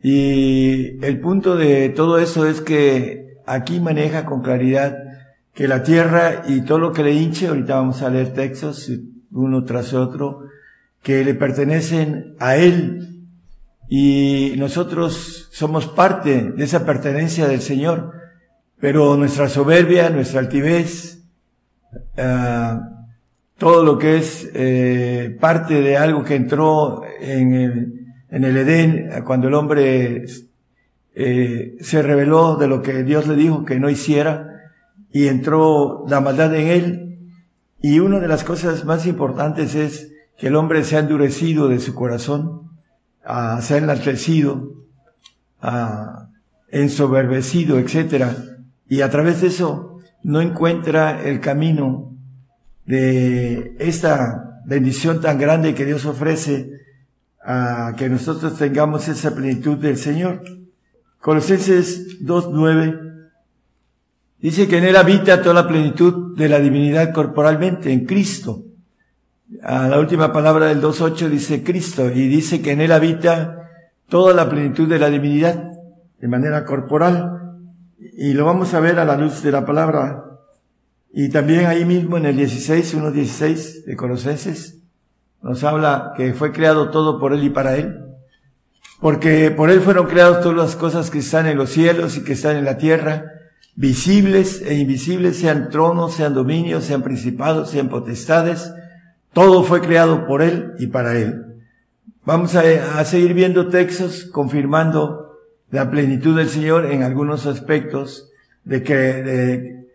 [0.01, 4.97] Y el punto de todo eso es que aquí maneja con claridad
[5.53, 8.91] que la tierra y todo lo que le hinche, ahorita vamos a leer textos
[9.32, 10.43] uno tras otro,
[11.01, 13.26] que le pertenecen a Él
[13.88, 18.12] y nosotros somos parte de esa pertenencia del Señor,
[18.80, 21.24] pero nuestra soberbia, nuestra altivez,
[22.18, 22.96] uh,
[23.58, 29.24] todo lo que es eh, parte de algo que entró en el, en el Edén
[29.24, 30.26] cuando el hombre
[31.16, 34.50] eh, se reveló de lo que Dios le dijo que no hiciera
[35.12, 37.20] y entró la maldad en él.
[37.82, 41.80] Y una de las cosas más importantes es que el hombre se ha endurecido de
[41.80, 42.72] su corazón
[43.24, 44.74] a ser enaltecido,
[45.62, 46.30] a
[46.70, 48.36] ensoberbecido, etcétera,
[48.89, 49.95] y a través de eso
[50.26, 52.13] no encuentra el camino
[52.86, 56.71] de esta bendición tan grande que Dios ofrece
[57.43, 60.43] a que nosotros tengamos esa plenitud del Señor.
[61.19, 63.30] Colosenses 2.9
[64.39, 68.65] dice que en Él habita toda la plenitud de la divinidad corporalmente, en Cristo
[69.61, 73.69] a la última palabra del 2.8 dice Cristo y dice que en él habita
[74.09, 75.71] toda la plenitud de la divinidad
[76.19, 77.45] de manera corporal.
[78.18, 80.24] Y lo vamos a ver a la luz de la palabra.
[81.11, 84.82] Y también ahí mismo en el 16, 1.16 de Colosenses,
[85.41, 88.05] nos habla que fue creado todo por Él y para Él.
[89.01, 92.34] Porque por Él fueron creadas todas las cosas que están en los cielos y que
[92.34, 93.26] están en la tierra,
[93.76, 98.72] visibles e invisibles, sean tronos, sean dominios, sean principados, sean potestades.
[99.34, 101.45] Todo fue creado por Él y para Él.
[102.24, 105.24] Vamos a, seguir viendo textos confirmando
[105.72, 108.32] la plenitud del Señor en algunos aspectos
[108.63, 109.88] de que, de,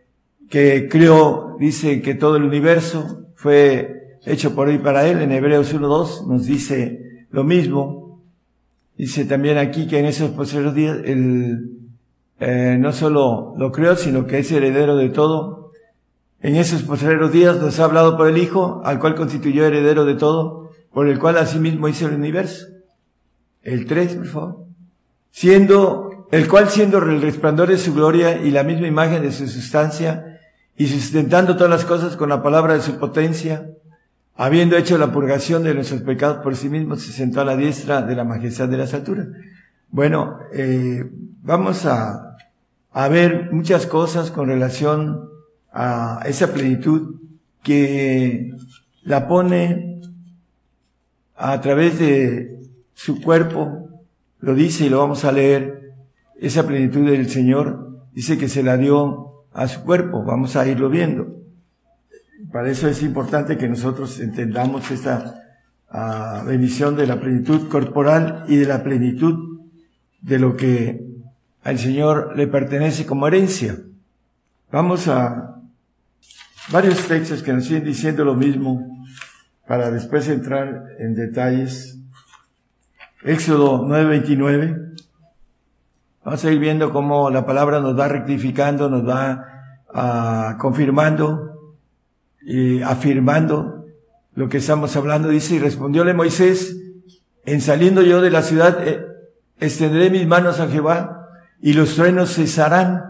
[0.49, 5.23] que creó, dice que todo el universo fue hecho por Él para Él.
[5.23, 8.21] En Hebreos 1.2 nos dice lo mismo.
[8.97, 11.71] Dice también aquí que en esos posteriores días el,
[12.41, 15.73] eh, no solo lo creó, sino que es heredero de todo.
[16.43, 20.15] En esos posteriores días nos ha hablado por el Hijo, al cual constituyó heredero de
[20.15, 22.67] todo, por el cual asimismo hizo el universo.
[23.63, 24.70] El 3, por favor.
[25.31, 29.47] Siendo, el cual siendo el resplandor de su gloria y la misma imagen de su
[29.47, 30.41] sustancia,
[30.77, 33.67] y sustentando todas las cosas con la palabra de su potencia,
[34.37, 38.03] habiendo hecho la purgación de nuestros pecados por sí mismo, se sentó a la diestra
[38.03, 39.29] de la majestad de las alturas.
[39.91, 41.05] Bueno, eh,
[41.43, 42.31] vamos a
[42.93, 45.29] a ver muchas cosas con relación
[45.73, 47.21] a esa plenitud
[47.63, 48.53] que
[49.03, 50.01] la pone
[51.37, 52.61] a través de
[52.95, 53.89] su cuerpo,
[54.41, 55.93] lo dice y lo vamos a leer,
[56.39, 60.89] esa plenitud del Señor dice que se la dio a su cuerpo, vamos a irlo
[60.89, 61.41] viendo.
[62.53, 65.35] Para eso es importante que nosotros entendamos esta
[65.93, 69.61] uh, bendición de la plenitud corporal y de la plenitud
[70.23, 71.07] de lo que
[71.63, 73.77] al Señor le pertenece como herencia.
[74.73, 75.61] Vamos a
[76.73, 79.05] varios textos que nos siguen diciendo lo mismo
[79.67, 82.00] para después entrar en detalles.
[83.23, 84.95] Éxodo 9:29.
[86.25, 89.47] Vamos a ir viendo cómo la palabra nos va rectificando, nos va
[89.93, 91.51] ah, confirmando
[92.85, 93.87] afirmando
[94.35, 95.29] lo que estamos hablando.
[95.29, 96.77] Dice, y respondióle Moisés,
[97.45, 99.07] en saliendo yo de la ciudad, eh,
[99.59, 101.29] extenderé mis manos a Jehová
[101.61, 103.05] y los truenos cesarán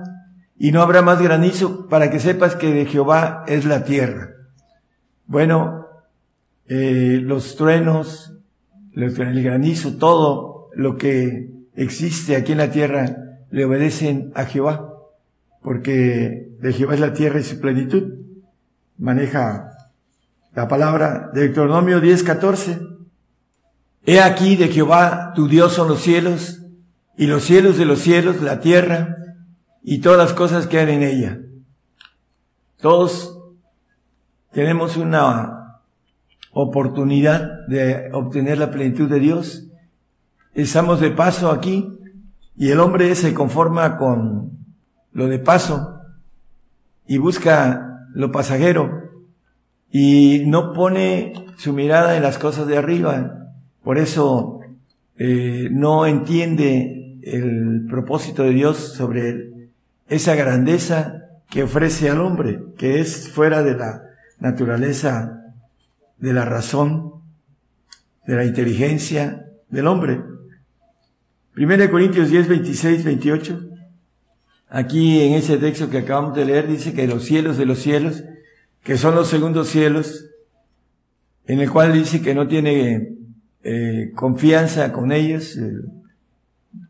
[0.58, 4.30] y no habrá más granizo para que sepas que de Jehová es la tierra.
[5.26, 5.86] Bueno,
[6.66, 8.39] eh, los truenos,
[9.07, 13.16] el granizo, todo lo que existe aquí en la tierra
[13.51, 14.94] le obedecen a Jehová,
[15.62, 18.14] porque de Jehová es la tierra y su plenitud.
[18.98, 19.72] Maneja
[20.55, 22.80] la palabra de Deuteronomio 10, 14.
[24.07, 26.61] He aquí de Jehová tu Dios son los cielos
[27.16, 29.16] y los cielos de los cielos, la tierra
[29.82, 31.40] y todas las cosas que hay en ella.
[32.80, 33.38] Todos
[34.53, 35.59] tenemos una
[36.53, 39.68] oportunidad de obtener la plenitud de Dios.
[40.55, 41.98] Estamos de paso aquí
[42.57, 44.51] y el hombre se conforma con
[45.12, 46.01] lo de paso
[47.07, 49.11] y busca lo pasajero
[49.90, 53.48] y no pone su mirada en las cosas de arriba.
[53.82, 54.61] Por eso
[55.16, 59.51] eh, no entiende el propósito de Dios sobre
[60.09, 64.03] esa grandeza que ofrece al hombre, que es fuera de la
[64.38, 65.39] naturaleza,
[66.20, 67.14] de la razón,
[68.26, 70.22] de la inteligencia del hombre.
[71.52, 73.60] Primero Corintios 10, 26, 28.
[74.68, 78.22] Aquí en ese texto que acabamos de leer dice que los cielos de los cielos,
[78.84, 80.26] que son los segundos cielos,
[81.47, 83.16] en el cual dice que no tiene
[83.64, 85.59] eh, confianza con ellos,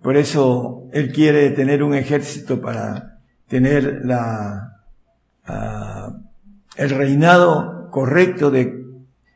[0.03, 4.83] por eso él quiere tener un ejército para tener la,
[5.49, 6.13] uh,
[6.77, 8.80] el reinado correcto de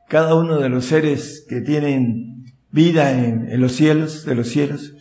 [0.08, 2.34] cada uno de los seres que tienen
[2.70, 4.94] vida en, los cielos, de los cielos.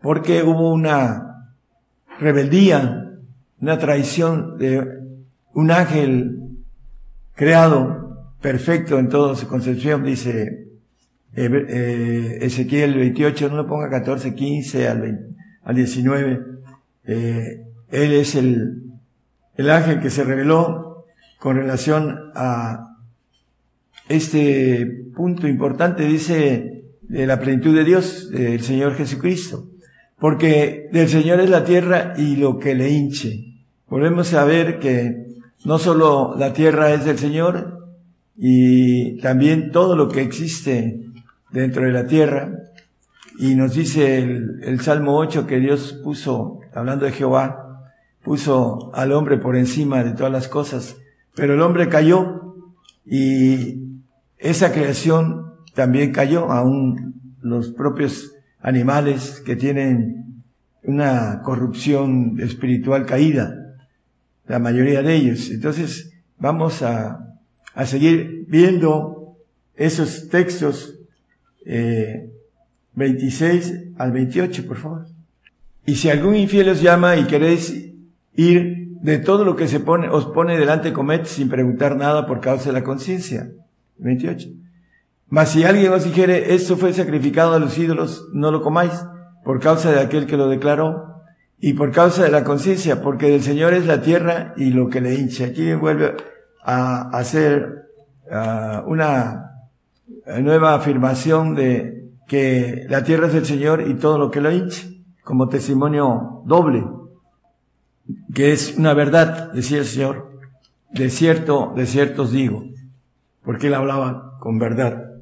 [0.00, 1.52] Porque hubo una
[2.18, 3.12] rebeldía,
[3.60, 4.86] una traición de
[5.52, 6.38] un ángel
[7.34, 10.68] creado perfecto en toda su concepción, dice
[11.34, 15.34] eh, Ezequiel 28, no lo ponga 14, 15 al,
[15.64, 16.44] al 19.
[17.06, 18.82] Eh, él es el,
[19.56, 21.06] el ángel que se reveló
[21.40, 22.93] con relación a
[24.08, 29.68] este punto importante, dice, de la plenitud de Dios, del Señor Jesucristo.
[30.18, 33.54] Porque del Señor es la tierra y lo que le hinche.
[33.88, 35.26] Volvemos a ver que
[35.64, 37.74] no solo la tierra es del Señor,
[38.36, 41.00] y también todo lo que existe
[41.50, 42.50] dentro de la tierra.
[43.38, 47.90] Y nos dice el, Salmo 8 que Dios puso, hablando de Jehová,
[48.22, 50.96] puso al hombre por encima de todas las cosas.
[51.34, 52.56] Pero el hombre cayó
[53.04, 53.83] y
[54.44, 60.44] esa creación también cayó, aún los propios animales que tienen
[60.82, 63.74] una corrupción espiritual caída,
[64.46, 65.50] la mayoría de ellos.
[65.50, 67.38] Entonces, vamos a,
[67.74, 69.34] a seguir viendo
[69.76, 70.94] esos textos
[71.64, 72.30] eh,
[72.96, 75.06] 26 al 28, por favor.
[75.86, 77.94] Y si algún infiel os llama y queréis
[78.34, 82.42] ir de todo lo que se pone, os pone delante, comed sin preguntar nada por
[82.42, 83.48] causa de la conciencia.
[83.98, 84.48] 28.
[85.28, 88.92] Mas si alguien os dijere, esto fue sacrificado a los ídolos, no lo comáis,
[89.44, 91.14] por causa de aquel que lo declaró,
[91.58, 95.00] y por causa de la conciencia, porque del Señor es la tierra y lo que
[95.00, 95.46] le hincha.
[95.46, 96.14] Aquí vuelve
[96.62, 97.86] a hacer
[98.86, 99.50] una
[100.40, 104.86] nueva afirmación de que la tierra es del Señor y todo lo que lo hincha,
[105.22, 106.84] como testimonio doble,
[108.34, 110.38] que es una verdad, decía el Señor,
[110.92, 112.64] de cierto, de cierto os digo,
[113.44, 115.12] porque él hablaba con verdad.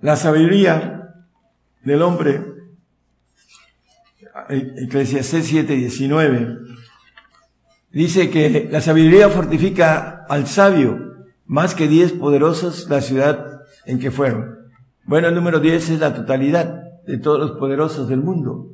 [0.00, 1.14] La sabiduría
[1.82, 2.42] del hombre,
[4.48, 6.58] Eclesiastés 7, 19,
[7.92, 10.98] dice que la sabiduría fortifica al sabio
[11.46, 14.58] más que diez poderosos la ciudad en que fueron.
[15.04, 18.70] Bueno, el número 10 es la totalidad de todos los poderosos del mundo.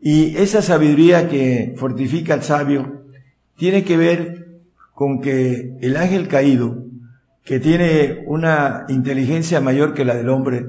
[0.00, 3.04] Y esa sabiduría que fortifica al sabio
[3.56, 4.60] tiene que ver
[4.92, 6.84] con que el ángel caído
[7.44, 10.64] que tiene una inteligencia mayor que la del hombre,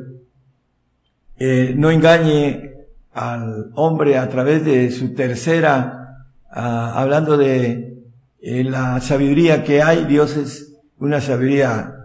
[1.37, 2.73] eh, no engañe
[3.13, 8.03] al hombre a través de su tercera, ah, hablando de
[8.41, 11.95] eh, la sabiduría que hay, Dios es una sabiduría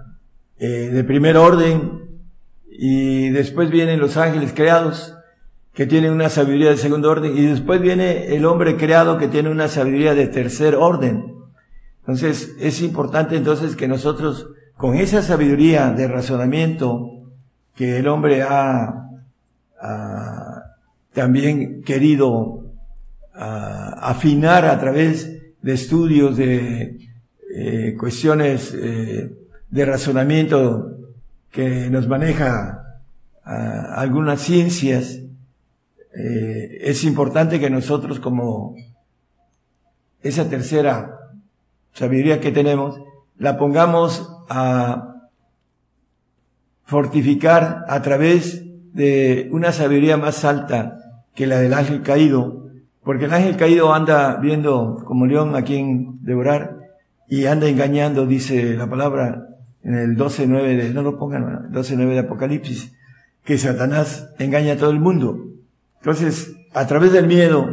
[0.58, 2.20] eh, de primer orden,
[2.70, 5.14] y después vienen los ángeles creados,
[5.74, 9.50] que tienen una sabiduría de segundo orden, y después viene el hombre creado que tiene
[9.50, 11.34] una sabiduría de tercer orden.
[12.00, 14.48] Entonces, es importante entonces que nosotros
[14.80, 17.22] con esa sabiduría de razonamiento
[17.76, 18.96] que el hombre ha,
[21.12, 22.64] también querido
[23.34, 26.98] afinar a través de estudios de
[27.54, 29.30] eh, cuestiones eh,
[29.70, 30.96] de razonamiento
[31.50, 32.76] que nos maneja
[33.44, 35.18] algunas ciencias,
[36.14, 38.76] eh, es importante que nosotros como
[40.22, 41.18] esa tercera
[41.92, 43.00] sabiduría que tenemos,
[43.40, 45.30] la pongamos a
[46.84, 48.62] fortificar a través
[48.92, 50.98] de una sabiduría más alta
[51.34, 52.66] que la del ángel caído,
[53.02, 56.76] porque el ángel caído anda viendo como león a quien devorar
[57.28, 59.46] y anda engañando, dice la palabra
[59.82, 62.92] en el 12.9 de, no lo pongan, 12.9 de Apocalipsis,
[63.42, 65.46] que Satanás engaña a todo el mundo.
[66.00, 67.66] Entonces, a través del miedo,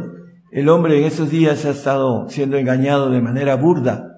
[0.50, 4.14] el hombre en estos días ha estado siendo engañado de manera burda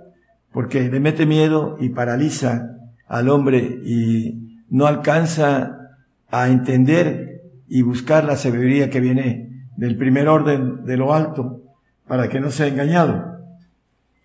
[0.52, 5.96] porque le mete miedo y paraliza al hombre y no alcanza
[6.30, 11.62] a entender y buscar la sabiduría que viene del primer orden de lo alto
[12.06, 13.38] para que no sea engañado.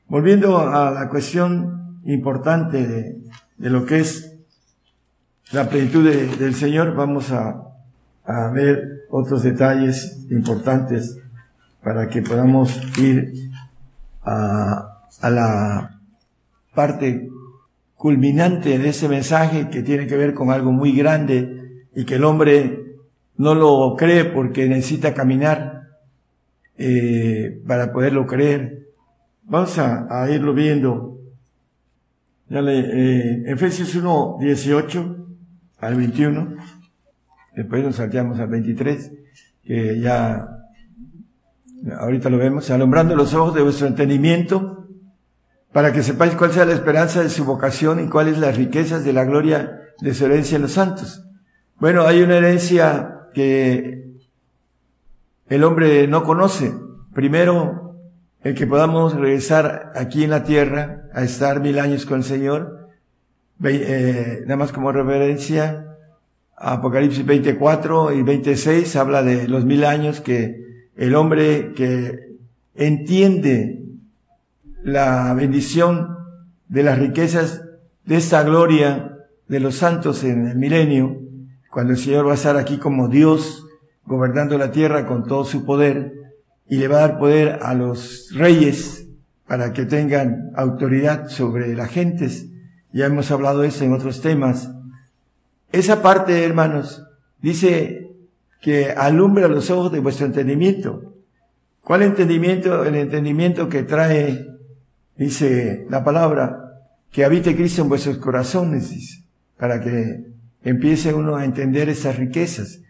[0.08, 4.38] Volviendo a la cuestión importante de, lo que es
[5.52, 7.62] la plenitud del Señor, vamos a,
[8.54, 11.20] ver otros detalles importantes
[11.84, 13.52] para que podamos ir
[14.24, 15.95] a la
[16.76, 17.30] parte
[17.96, 22.24] culminante de ese mensaje que tiene que ver con algo muy grande y que el
[22.24, 22.98] hombre
[23.38, 25.88] no lo cree porque necesita caminar
[26.78, 28.90] eh, para poderlo creer.
[29.44, 31.20] Vamos a, irlo viendo.
[32.50, 35.28] Ya eh, Efesios 1, 18
[35.80, 36.56] al 21.
[37.56, 39.12] Después nos salteamos al 23,
[39.64, 40.48] que ya
[42.00, 42.70] ahorita lo vemos.
[42.70, 44.85] Alumbrando los ojos de vuestro entendimiento
[45.76, 49.12] para que sepáis cuál sea la esperanza de su vocación y cuáles las riquezas de
[49.12, 51.26] la gloria de su herencia en los santos.
[51.82, 54.14] Bueno, hay una herencia que
[55.50, 56.74] el hombre no conoce.
[57.14, 57.98] Primero,
[58.42, 62.88] el que podamos regresar aquí en la tierra a estar mil años con el Señor.
[63.62, 65.98] Eh, nada más como reverencia,
[66.56, 72.38] Apocalipsis 24 y 26 habla de los mil años que el hombre que
[72.76, 73.85] entiende
[74.86, 76.16] la bendición
[76.68, 77.64] de las riquezas
[78.06, 79.18] de esta gloria
[79.48, 81.22] de los santos en el milenio,
[81.72, 83.66] cuando el Señor va a estar aquí como Dios,
[84.06, 86.14] gobernando la tierra con todo su poder,
[86.70, 89.08] y le va a dar poder a los reyes
[89.48, 92.46] para que tengan autoridad sobre las gentes.
[92.94, 94.70] Ya hemos hablado eso en otros temas.
[95.72, 97.04] Esa parte, hermanos,
[97.42, 98.12] dice
[98.62, 101.16] que alumbra los ojos de vuestro entendimiento.
[101.82, 102.84] ¿Cuál entendimiento?
[102.84, 104.55] El entendimiento que trae
[105.18, 106.66] dice la palabra,
[107.12, 109.24] que habite Cristo en vuestros corazones,
[109.58, 110.26] para que
[110.64, 112.82] empiece uno a entender esas riquezas.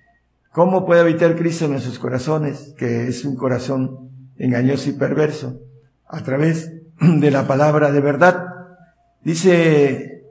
[0.51, 5.59] ¿Cómo puede habitar Cristo en nuestros corazones, que es un corazón engañoso y perverso?
[6.07, 6.71] A través
[7.01, 8.47] de la palabra de verdad.
[9.23, 10.23] Dice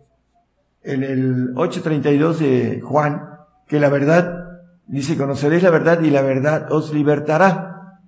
[0.82, 3.22] en el 8.32 de Juan
[3.66, 8.00] que la verdad, dice, conoceréis la verdad y la verdad os libertará.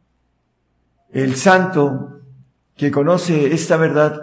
[1.10, 2.15] El santo
[2.76, 4.20] que conoce esta verdad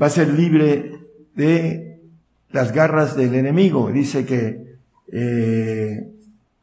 [0.00, 0.98] va a ser libre
[1.34, 2.00] de
[2.50, 3.90] las garras del enemigo.
[3.90, 4.76] Dice que,
[5.12, 6.10] eh,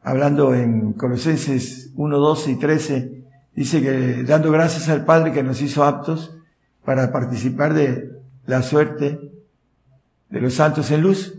[0.02, 3.22] hablando en Colosenses 1, 12 y 13,
[3.54, 6.36] dice que dando gracias al Padre que nos hizo aptos
[6.84, 8.12] para participar de
[8.46, 9.32] la suerte
[10.28, 11.34] de los santos en luz.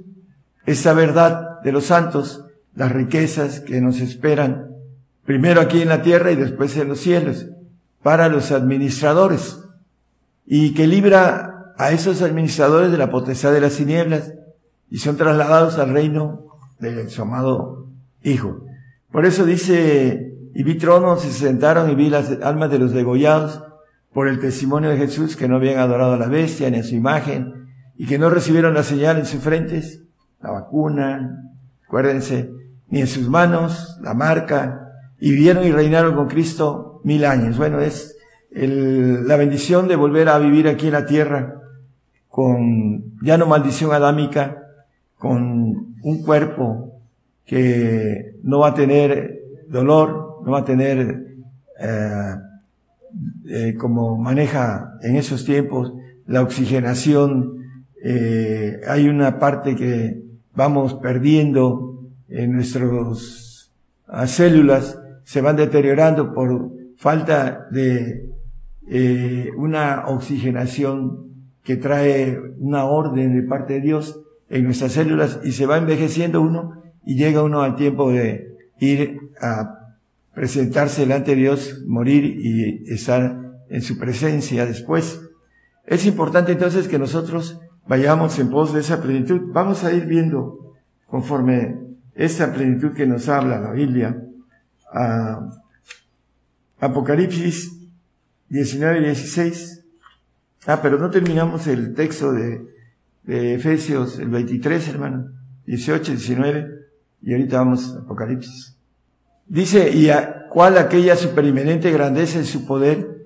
[0.66, 2.46] Esa verdad de los santos,
[2.76, 4.72] las riquezas que nos esperan,
[5.26, 7.48] primero aquí en la tierra y después en los cielos,
[8.04, 9.60] para los administradores,
[10.48, 14.34] y que libra a esos administradores de la potestad de las tinieblas
[14.90, 16.46] y son trasladados al reino
[16.80, 17.86] de su amado
[18.24, 18.66] Hijo.
[19.12, 22.92] Por eso dice, y vi tronos, y se sentaron y vi las almas de los
[22.92, 23.62] degollados
[24.12, 26.96] por el testimonio de Jesús que no habían adorado a la bestia ni a su
[26.96, 30.04] imagen y que no recibieron la señal en sus frentes,
[30.42, 31.54] la vacuna,
[31.86, 32.52] acuérdense,
[32.90, 37.58] ni en sus manos, la marca, y vivieron y reinaron con Cristo mil años.
[37.58, 38.17] Bueno, es
[38.64, 41.62] el, la bendición de volver a vivir aquí en la tierra
[42.38, 44.64] con ya no maldición adámica,
[45.18, 47.02] con un cuerpo
[47.46, 51.26] que no va a tener dolor, no va a tener
[51.80, 52.36] eh,
[53.50, 55.94] eh, como maneja en esos tiempos
[56.28, 57.58] la oxigenación.
[58.04, 60.22] Eh, hay una parte que
[60.54, 63.72] vamos perdiendo en nuestras
[64.28, 68.37] células, se van deteriorando por falta de
[68.90, 71.28] eh, una oxigenación
[71.64, 76.42] que trae una orden de parte de Dios en nuestras células y se va envejeciendo
[76.42, 79.98] uno y llega uno al tiempo de ir a
[80.34, 83.38] presentarse delante de Dios, morir y estar
[83.70, 85.20] en su presencia después.
[85.86, 89.52] Es importante entonces que nosotros vayamos en pos de esa plenitud.
[89.52, 90.76] Vamos a ir viendo
[91.08, 91.76] conforme
[92.16, 94.22] esa plenitud que nos habla la Biblia.
[96.80, 97.77] Apocalipsis
[98.50, 99.84] 19 y 16.
[100.66, 102.62] Ah, pero no terminamos el texto de,
[103.24, 105.32] de Efesios, el 23, hermano.
[105.66, 106.68] 18, 19.
[107.22, 108.76] Y ahorita vamos a Apocalipsis.
[109.48, 113.18] Dice, y a cuál aquella superimenente grandeza en su poder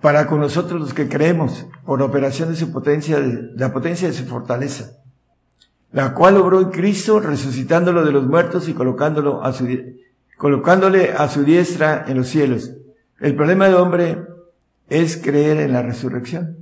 [0.00, 4.14] para con nosotros los que creemos, por operación de su potencia, de la potencia de
[4.14, 4.92] su fortaleza,
[5.92, 9.68] la cual obró en Cristo, resucitándolo de los muertos y colocándolo a su,
[10.38, 12.72] colocándole a su diestra en los cielos.
[13.18, 14.18] El problema del hombre
[14.90, 16.58] es creer en la resurrección.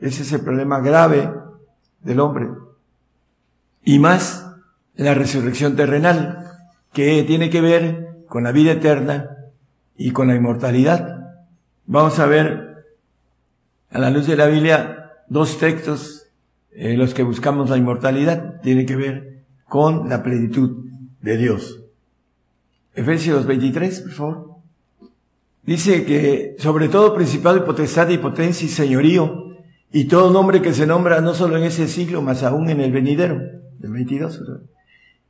[0.00, 1.30] Ese es el problema grave
[2.00, 2.48] del hombre.
[3.84, 4.50] Y más
[4.96, 6.48] la resurrección terrenal,
[6.92, 9.36] que tiene que ver con la vida eterna
[9.96, 11.44] y con la inmortalidad.
[11.86, 12.84] Vamos a ver
[13.90, 16.28] a la luz de la Biblia dos textos
[16.72, 18.60] en los que buscamos la inmortalidad.
[18.62, 20.86] Tiene que ver con la plenitud
[21.20, 21.80] de Dios.
[22.94, 24.49] Efesios 23, por favor.
[25.70, 29.50] Dice que sobre todo principado y potestad y potencia y señorío
[29.92, 32.90] y todo nombre que se nombra no solo en ese siglo, más aún en el
[32.90, 33.40] venidero,
[33.78, 34.42] del 22.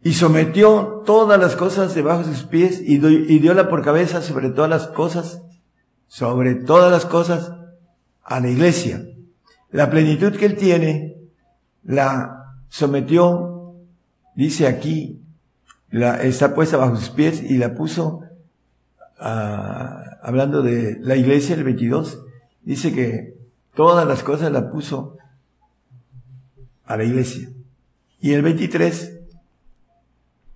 [0.02, 4.48] Y sometió todas las cosas debajo de sus pies y, y diola por cabeza sobre
[4.48, 5.42] todas las cosas
[6.08, 7.52] sobre todas las cosas
[8.24, 9.04] a la iglesia.
[9.70, 11.18] La plenitud que él tiene
[11.84, 13.74] la sometió,
[14.34, 15.20] dice aquí,
[15.90, 18.22] la, está puesta bajo sus pies y la puso,
[19.20, 22.24] hablando de la iglesia, el 22,
[22.62, 23.34] dice que
[23.74, 25.16] todas las cosas la puso
[26.86, 27.48] a la iglesia.
[28.20, 29.18] Y el 23,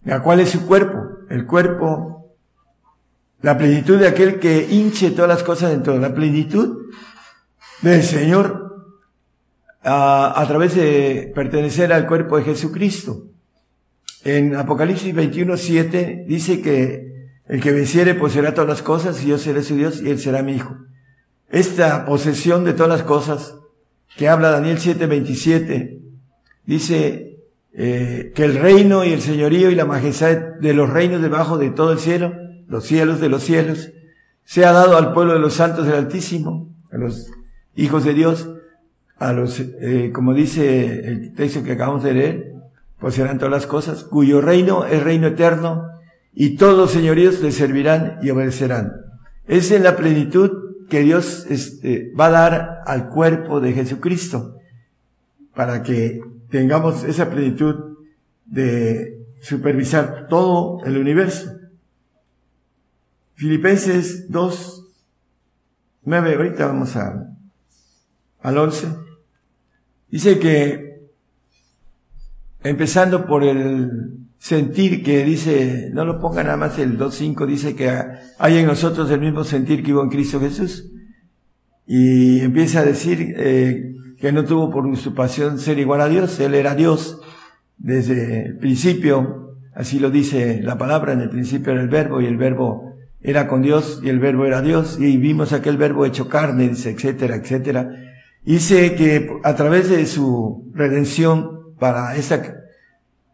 [0.04, 0.98] la cual es su cuerpo,
[1.30, 2.14] el cuerpo
[3.40, 6.86] la plenitud de aquel que hinche todas las cosas dentro de la plenitud
[7.82, 8.94] del Señor
[9.82, 13.26] a, a través de pertenecer al cuerpo de Jesucristo.
[14.24, 17.13] En Apocalipsis 21, 7 dice que
[17.48, 20.42] el que venciere poseerá todas las cosas y yo seré su Dios y él será
[20.42, 20.76] mi hijo.
[21.48, 23.56] Esta posesión de todas las cosas
[24.16, 26.00] que habla Daniel 7, 27
[26.66, 27.38] dice
[27.72, 31.70] eh, que el reino y el señorío y la majestad de los reinos debajo de
[31.70, 32.34] todo el cielo
[32.68, 33.90] los cielos de los cielos,
[34.44, 37.30] se ha dado al pueblo de los santos del Altísimo, a los
[37.76, 38.48] hijos de Dios,
[39.16, 42.54] a los, eh, como dice el texto que acabamos de leer,
[42.98, 45.88] pues serán todas las cosas, cuyo reino es reino eterno,
[46.34, 48.92] y todos los señoríos le servirán y obedecerán.
[49.46, 54.58] Es en la plenitud que Dios este, va a dar al cuerpo de Jesucristo,
[55.54, 56.20] para que
[56.50, 57.98] tengamos esa plenitud
[58.44, 61.52] de supervisar todo el universo.
[63.34, 64.86] Filipenses 2,
[66.04, 67.28] 9, ahorita vamos a,
[68.40, 68.88] al 11.
[70.08, 71.08] Dice que,
[72.62, 77.90] empezando por el sentir que dice, no lo ponga nada más el 2.5, dice que
[78.38, 80.92] hay en nosotros el mismo sentir que hubo en Cristo Jesús.
[81.86, 86.52] Y empieza a decir eh, que no tuvo por usurpación ser igual a Dios, Él
[86.52, 87.22] era Dios
[87.78, 92.26] desde el principio, así lo dice la palabra, en el principio era el verbo y
[92.26, 96.28] el verbo era con Dios y el verbo era Dios y vimos aquel verbo hecho
[96.28, 97.90] carne, dice, etcétera, etcétera.
[98.44, 102.42] Dice que a través de su redención para esa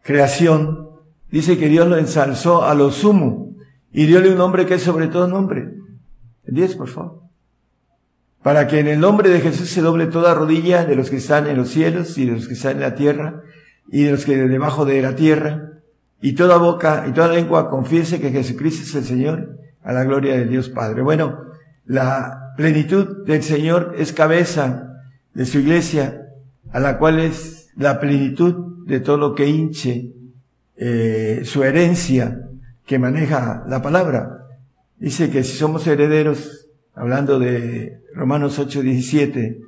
[0.03, 0.90] creación,
[1.31, 3.55] dice que Dios lo ensalzó a lo sumo
[3.91, 5.73] y diole un nombre que es sobre todo nombre.
[6.45, 7.21] diez, por favor
[8.43, 11.47] para que en el nombre de Jesús se doble toda rodilla de los que están
[11.47, 13.41] en los cielos y de los que están en la tierra
[13.89, 15.69] y de los que debajo de la tierra,
[16.21, 20.37] y toda boca y toda lengua confiese que Jesucristo es el Señor, a la gloria
[20.37, 21.01] de Dios Padre.
[21.01, 21.39] Bueno,
[21.85, 25.03] la plenitud del Señor es cabeza
[25.33, 26.21] de su iglesia,
[26.71, 30.13] a la cual es la plenitud de todo lo que hinche
[30.83, 32.49] eh, su herencia
[32.87, 34.47] que maneja la palabra.
[34.97, 39.61] Dice que si somos herederos, hablando de Romanos 8, 17.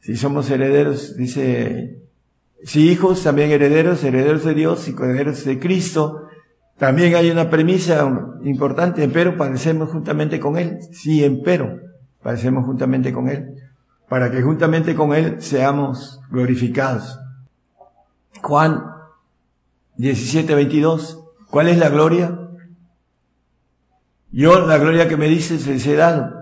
[0.00, 2.00] Si somos herederos, dice,
[2.64, 6.28] si hijos, también herederos, herederos de Dios y herederos de Cristo.
[6.78, 8.10] También hay una premisa
[8.42, 10.78] importante, pero padecemos juntamente con Él.
[10.92, 11.78] Sí, empero,
[12.22, 13.54] padecemos juntamente con Él,
[14.08, 17.18] para que juntamente con Él seamos glorificados.
[18.40, 18.97] Juan
[19.98, 21.24] 17, 22.
[21.50, 22.38] ¿Cuál es la gloria?
[24.30, 26.38] Yo la gloria que me dices les he dado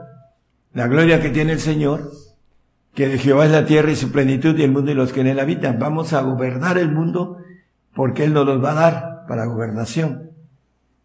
[0.77, 2.13] la gloria que tiene el Señor,
[2.93, 5.23] que de Jehová es la tierra y su plenitud y el mundo y los que
[5.23, 5.79] en él habitan.
[5.79, 7.39] Vamos a gobernar el mundo
[7.95, 10.33] porque Él nos los va a dar para gobernación.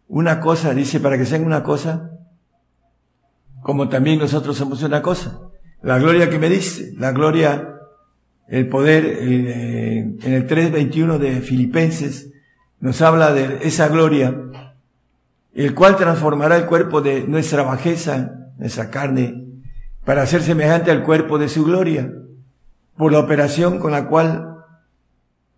[0.08, 2.10] Una cosa, dice, para que sean una cosa,
[3.62, 5.40] como también nosotros somos una cosa.
[5.80, 7.76] La gloria que me dice, la gloria,
[8.48, 12.30] el poder, eh, en el 3.21 de Filipenses,
[12.82, 14.36] nos habla de esa gloria,
[15.54, 19.46] el cual transformará el cuerpo de nuestra bajeza, nuestra carne,
[20.04, 22.12] para ser semejante al cuerpo de su gloria,
[22.96, 24.64] por la operación con la cual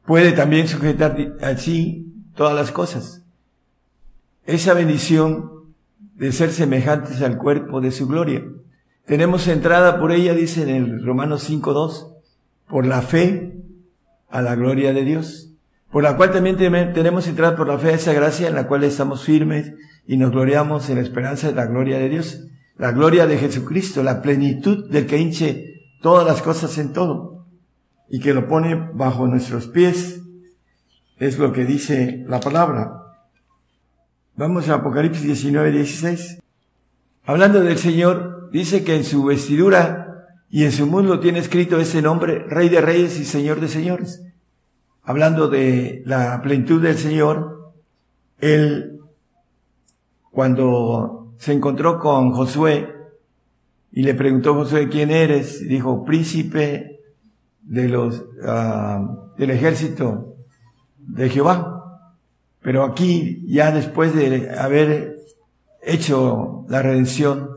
[0.05, 3.23] puede también sujetar así todas las cosas.
[4.45, 5.51] Esa bendición
[6.17, 8.45] de ser semejantes al cuerpo de su gloria.
[9.07, 12.13] Tenemos entrada por ella, dice en el Romanos 5.2,
[12.69, 13.57] por la fe
[14.29, 15.54] a la gloria de Dios,
[15.95, 18.83] por la cual también tenemos entrada por la fe a esa gracia en la cual
[18.83, 19.75] estamos firmes
[20.09, 24.03] y nos gloriamos en la esperanza de la gloria de Dios la gloria de Jesucristo,
[24.03, 27.47] la plenitud del que hinche todas las cosas en todo
[28.11, 30.21] y que lo pone bajo nuestros pies,
[31.19, 33.15] es lo que dice la palabra.
[34.35, 36.41] Vamos a Apocalipsis 19, 16.
[37.25, 42.03] Hablando del Señor, dice que en su vestidura y en su mundo tiene escrito ese
[42.03, 44.21] nombre, Rey de Reyes y Señor de Señores.
[45.07, 47.73] Hablando de la plenitud del Señor,
[48.39, 49.01] Él,
[50.31, 52.95] cuando se encontró con Josué
[53.93, 55.69] y le preguntó Josué, ¿quién eres?
[55.69, 57.01] Dijo, príncipe
[57.61, 60.37] de los, ah, del ejército
[60.97, 62.11] de Jehová.
[62.63, 65.19] Pero aquí, ya después de haber
[65.83, 67.51] hecho la redención,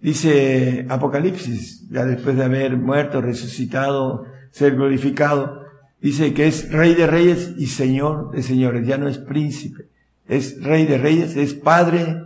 [0.00, 5.67] dice Apocalipsis, ya después de haber muerto, resucitado, ser glorificado,
[6.00, 9.86] dice que es rey de reyes y señor de señores, ya no es príncipe,
[10.26, 12.22] es rey de reyes, es padre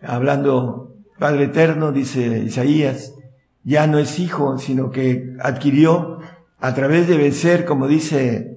[0.00, 3.14] hablando Padre Eterno, dice Isaías,
[3.62, 6.18] ya no es hijo, sino que adquirió
[6.58, 8.56] a través de vencer, como dice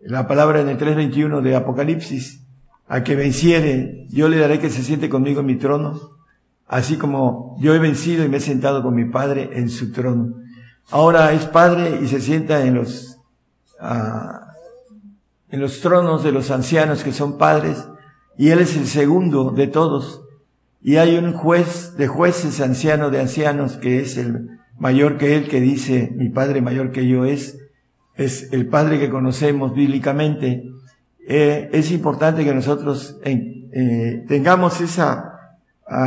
[0.00, 2.42] la palabra en el 3.21 de Apocalipsis,
[2.88, 6.00] a que venciere, yo le daré que se siente conmigo en mi trono,
[6.66, 10.36] así como yo he vencido y me he sentado con mi Padre en su trono.
[10.90, 13.15] Ahora es Padre y se sienta en los,
[13.80, 17.86] en los tronos de los ancianos que son padres,
[18.38, 20.22] y Él es el segundo de todos,
[20.86, 25.48] y hay un juez de jueces, anciano de ancianos, que es el mayor que él,
[25.48, 27.58] que dice, mi padre mayor que yo es,
[28.14, 30.70] es el padre que conocemos bíblicamente.
[31.26, 35.58] Eh, es importante que nosotros eh, tengamos esa,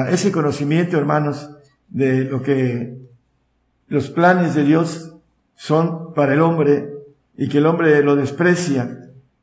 [0.09, 1.49] ese conocimiento, hermanos,
[1.89, 2.97] de lo que
[3.87, 5.15] los planes de Dios
[5.55, 6.89] son para el hombre
[7.39, 8.99] y que el hombre lo desprecia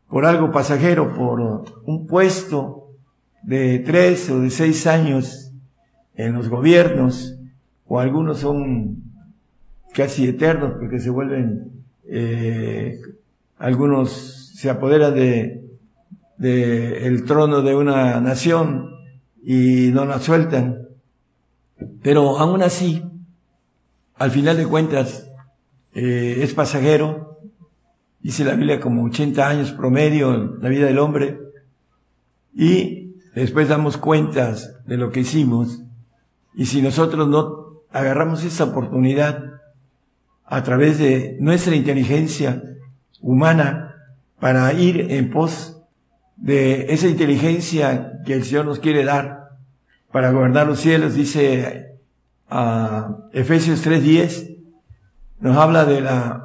[0.06, 2.90] por algo pasajero, por un puesto,
[3.43, 5.51] de tres o de seis años
[6.14, 7.39] en los gobiernos,
[7.86, 8.98] o algunos son
[9.94, 11.73] casi eternos porque se vuelven,
[12.06, 13.01] eh,
[13.56, 15.64] algunos se apoderan de,
[16.36, 18.90] de el trono de una nación
[19.43, 20.86] y no la sueltan.
[22.02, 23.02] Pero aún así,
[24.16, 25.31] al final de cuentas,
[25.94, 27.36] eh, es pasajero,
[28.27, 31.39] dice la Biblia como 80 años promedio la vida del hombre,
[32.53, 35.85] y después damos cuentas de lo que hicimos,
[36.53, 39.44] y si nosotros no agarramos esa oportunidad
[40.44, 42.65] a través de nuestra inteligencia
[43.20, 43.94] humana
[44.40, 45.81] para ir en pos
[46.35, 49.51] de esa inteligencia que el Señor nos quiere dar
[50.11, 51.97] para gobernar los cielos, dice
[52.51, 54.57] a Efesios 3:10,
[55.39, 56.43] nos habla de la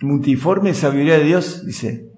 [0.00, 2.10] multiforme sabiduría de Dios, dice,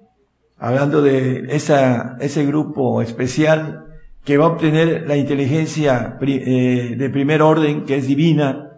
[0.57, 3.85] hablando de esa, ese grupo especial
[4.23, 8.71] que va a obtener la inteligencia eh, de primer orden, que es divina,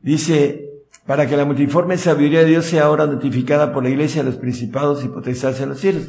[0.00, 0.64] dice,
[1.06, 4.38] para que la multiforme sabiduría de Dios sea ahora notificada por la iglesia de los
[4.38, 6.08] principados y potestades en los cielos.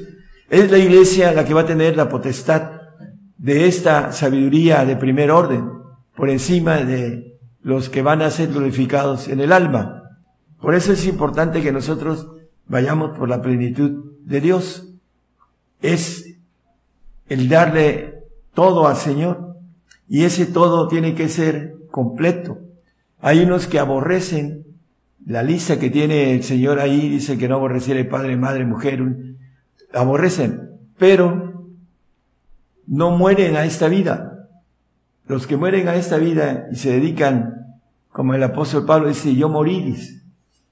[0.49, 2.72] Es la iglesia la que va a tener la potestad
[3.38, 5.69] de esta sabiduría de primer orden,
[6.15, 10.05] por encima de los que van a ser glorificados en el alma.
[10.66, 12.28] Por eso es importante que nosotros
[12.66, 14.96] vayamos por la plenitud de Dios.
[15.80, 16.40] Es
[17.30, 18.24] el darle
[18.56, 19.58] todo al Señor
[20.10, 22.58] y ese todo tiene que ser completo.
[23.22, 24.66] Hay unos que aborrecen
[25.24, 29.04] la lista que tiene el Señor ahí, dice que no aborreciera padre, madre, mujer,
[29.94, 31.70] aborrecen, pero
[32.88, 34.50] no mueren a esta vida.
[35.28, 37.78] Los que mueren a esta vida y se dedican,
[38.10, 40.24] como el apóstol Pablo dice, yo moriris,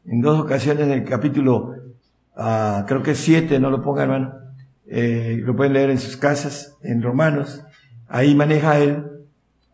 [0.05, 1.75] en dos ocasiones en el capítulo,
[2.35, 4.33] uh, creo que siete, no lo pongan hermano,
[4.85, 7.63] eh, lo pueden leer en sus casas, en Romanos,
[8.07, 9.03] ahí maneja él,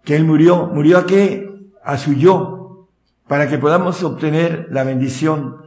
[0.03, 1.49] que él murió, murió a qué?
[1.83, 2.87] A su yo,
[3.27, 5.57] para que podamos obtener la bendición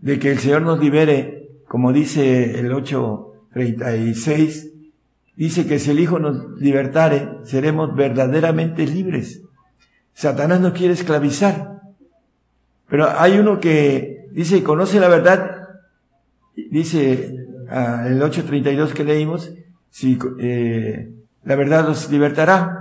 [0.00, 4.70] de que el Señor nos libere, como dice el 8.36,
[5.36, 9.42] dice que si el Hijo nos libertare, seremos verdaderamente libres.
[10.12, 11.73] Satanás nos quiere esclavizar.
[12.88, 15.68] Pero hay uno que dice, conoce la verdad,
[16.70, 19.52] dice ah, el 8.32 que leímos,
[19.90, 21.10] si eh,
[21.44, 22.80] la verdad los libertará.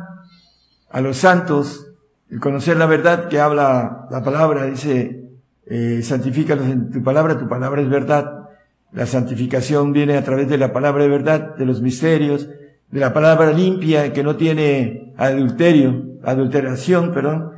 [0.90, 1.88] A los santos
[2.34, 5.24] el conocer la verdad que habla la palabra, dice,
[5.68, 8.50] eh, santifícalos en tu palabra, tu palabra es verdad.
[8.92, 12.50] La santificación viene a través de la palabra de verdad, de los misterios,
[12.90, 17.52] de la palabra limpia que no tiene adulterio, adulteración, perdón,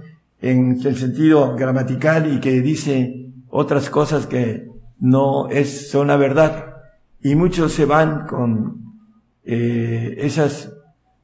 [0.46, 4.68] en el sentido gramatical y que dice otras cosas que
[5.00, 6.76] no es, son la verdad.
[7.20, 8.94] Y muchos se van con
[9.44, 10.72] eh, esas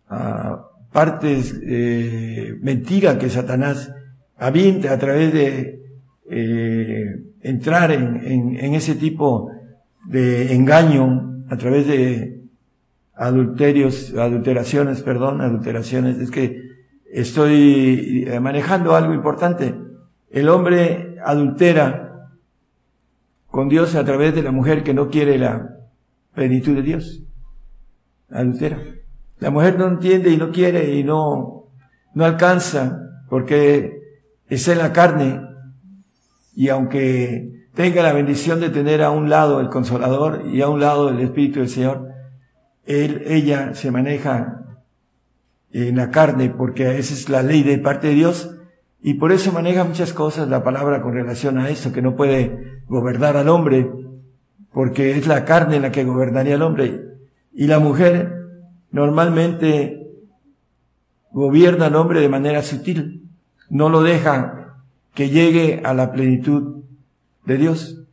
[0.09, 0.55] uh,
[0.91, 3.93] partes eh, mentira que Satanás
[4.37, 5.83] avienta a través de
[6.27, 9.51] eh, entrar en, en, ese tipo
[10.07, 12.41] de engaño, a través de
[13.13, 16.17] adulterios, adulteraciones, perdón, adulteraciones.
[16.17, 16.70] Es que
[17.11, 19.75] estoy eh, manejando algo importante.
[20.29, 22.29] El hombre adultera
[23.47, 25.77] con Dios a través de la mujer que no quiere la
[26.33, 27.23] plenitud de Dios.
[28.29, 28.79] Adultera.
[29.39, 31.67] La mujer no entiende y no quiere y no,
[32.13, 33.99] no alcanza porque
[34.47, 35.41] está en la carne
[36.55, 40.79] y aunque tenga la bendición de tener a un lado el consolador y a un
[40.79, 42.09] lado el Espíritu del Señor,
[42.85, 44.61] él, ella se maneja
[45.73, 48.55] en la carne porque esa es la ley de parte de Dios
[49.01, 52.81] y por eso maneja muchas cosas la palabra con relación a eso, que no puede
[52.87, 53.89] gobernar al hombre
[54.71, 57.05] porque es la carne la que gobernaría al hombre
[57.53, 58.47] y la mujer
[58.91, 60.07] normalmente
[61.31, 63.29] gobierna al hombre de manera sutil,
[63.69, 64.77] no lo deja
[65.13, 66.83] que llegue a la plenitud
[67.45, 68.03] de Dios.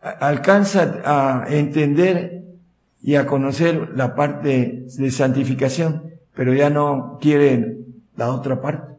[0.00, 2.44] Alcanza a entender
[3.02, 7.78] y a conocer la parte de santificación, pero ya no quiere
[8.16, 8.94] la otra parte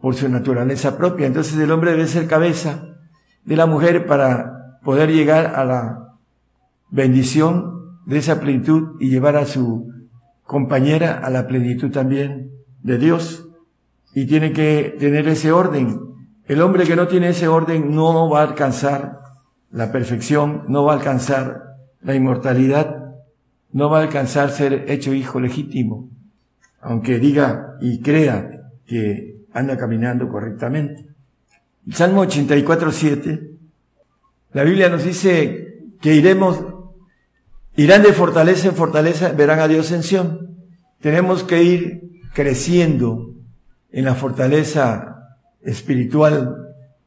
[0.00, 1.26] por su naturaleza propia.
[1.26, 2.96] Entonces el hombre debe ser cabeza
[3.44, 6.16] de la mujer para poder llegar a la
[6.90, 9.90] bendición de esa plenitud y llevar a su
[10.44, 12.50] compañera a la plenitud también
[12.82, 13.48] de Dios.
[14.14, 16.00] Y tiene que tener ese orden.
[16.46, 19.18] El hombre que no tiene ese orden no va a alcanzar
[19.70, 21.62] la perfección, no va a alcanzar
[22.02, 23.14] la inmortalidad,
[23.72, 26.10] no va a alcanzar ser hecho hijo legítimo,
[26.82, 31.06] aunque diga y crea que anda caminando correctamente.
[31.90, 33.50] Salmo 84, 7,
[34.52, 36.62] la Biblia nos dice que iremos
[37.76, 40.56] Irán de fortaleza en fortaleza, verán a Dios en Sion.
[41.00, 43.34] Tenemos que ir creciendo
[43.90, 46.54] en la fortaleza espiritual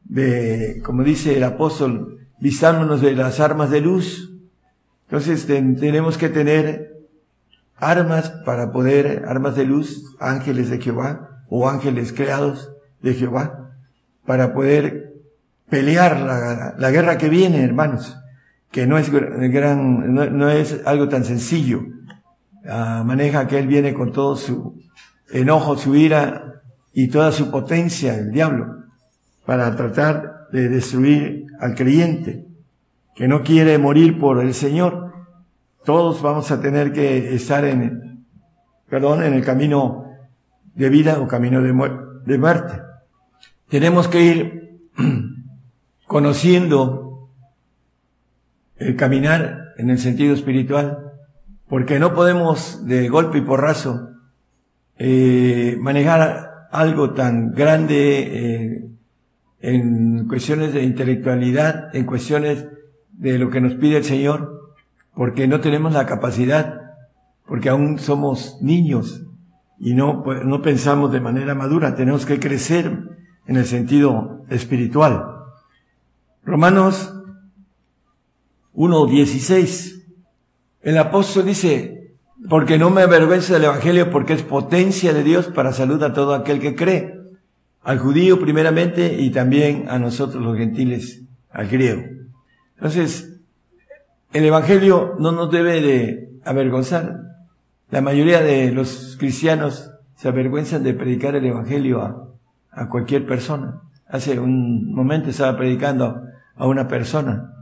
[0.04, 4.32] de, como dice el apóstol, visándonos de las armas de luz.
[5.04, 6.95] Entonces tenemos que tener
[7.76, 12.72] armas para poder, armas de luz, ángeles de Jehová o ángeles creados
[13.02, 13.72] de Jehová,
[14.24, 15.14] para poder
[15.68, 18.16] pelear la, la guerra que viene, hermanos,
[18.70, 21.86] que no es gran, no, es algo tan sencillo.
[22.68, 24.82] Ah, maneja que él viene con todo su
[25.30, 26.62] enojo, su ira
[26.92, 28.84] y toda su potencia, el diablo,
[29.44, 32.46] para tratar de destruir al creyente
[33.14, 35.14] que no quiere morir por el Señor.
[35.86, 38.26] Todos vamos a tener que estar en,
[38.90, 40.04] perdón, en el camino
[40.74, 41.68] de vida o camino de,
[42.24, 42.82] de muerte.
[43.68, 44.80] Tenemos que ir
[46.08, 47.30] conociendo
[48.78, 51.12] el caminar en el sentido espiritual,
[51.68, 54.10] porque no podemos de golpe y porrazo
[54.98, 58.90] eh, manejar algo tan grande eh,
[59.60, 62.66] en cuestiones de intelectualidad, en cuestiones
[63.12, 64.55] de lo que nos pide el Señor,
[65.16, 66.94] porque no tenemos la capacidad,
[67.46, 69.24] porque aún somos niños
[69.78, 73.16] y no, pues, no pensamos de manera madura, tenemos que crecer
[73.46, 75.24] en el sentido espiritual.
[76.44, 77.14] Romanos
[78.74, 80.04] 1.16.
[80.82, 82.14] El apóstol dice,
[82.50, 86.34] porque no me avergüenza del Evangelio, porque es potencia de Dios para salud a todo
[86.34, 87.18] aquel que cree,
[87.82, 92.02] al judío primeramente y también a nosotros los gentiles, al griego.
[92.74, 93.35] Entonces,
[94.32, 97.22] el Evangelio no nos debe de avergonzar.
[97.90, 102.28] La mayoría de los cristianos se avergüenzan de predicar el Evangelio a,
[102.70, 103.80] a cualquier persona.
[104.08, 106.22] Hace un momento estaba predicando
[106.54, 107.52] a una persona.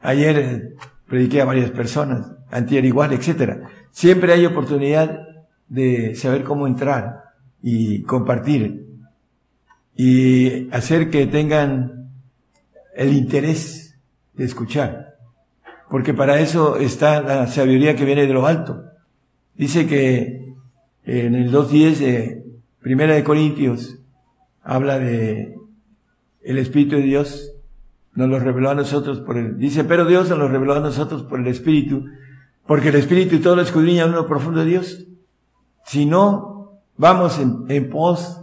[0.00, 0.74] Ayer eh,
[1.06, 3.68] prediqué a varias personas, antier igual, etcétera.
[3.90, 5.20] Siempre hay oportunidad
[5.68, 7.24] de saber cómo entrar
[7.62, 8.86] y compartir
[9.94, 12.10] y hacer que tengan
[12.94, 13.98] el interés
[14.34, 15.09] de escuchar.
[15.90, 18.84] Porque para eso está la sabiduría que viene de lo alto.
[19.56, 20.54] Dice que
[21.04, 22.44] en el 2.10 de
[22.80, 23.98] Primera de Corintios
[24.62, 25.56] habla de
[26.42, 27.52] el Espíritu de Dios
[28.14, 31.24] nos lo reveló a nosotros por el, dice, pero Dios nos lo reveló a nosotros
[31.24, 32.06] por el Espíritu,
[32.66, 35.06] porque el Espíritu y todo lo escudriña en lo profundo de Dios.
[35.84, 38.40] Si no vamos en pos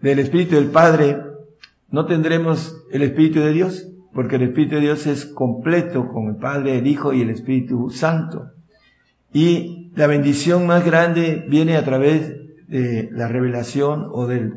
[0.00, 1.20] del Espíritu del Padre,
[1.90, 3.88] no tendremos el Espíritu de Dios
[4.18, 7.88] porque el Espíritu de Dios es completo con el Padre, el Hijo y el Espíritu
[7.88, 8.50] Santo.
[9.32, 12.34] Y la bendición más grande viene a través
[12.66, 14.54] de la revelación o del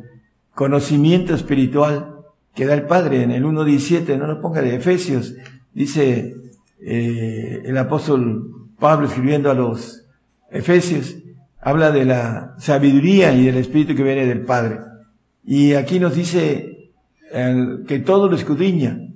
[0.55, 2.15] conocimiento espiritual
[2.55, 3.21] que da el Padre.
[3.21, 5.35] En el 1.17, no lo ponga de Efesios,
[5.75, 6.37] dice
[6.79, 10.07] eh, el apóstol Pablo escribiendo a los
[10.49, 11.17] Efesios,
[11.59, 14.79] habla de la sabiduría y del Espíritu que viene del Padre.
[15.45, 16.89] Y aquí nos dice
[17.87, 19.10] que todo lo escudriña,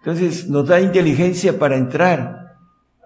[0.00, 2.56] entonces nos da inteligencia para entrar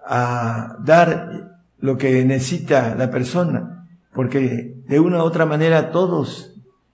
[0.05, 6.53] a dar lo que necesita la persona, porque de una u otra manera todos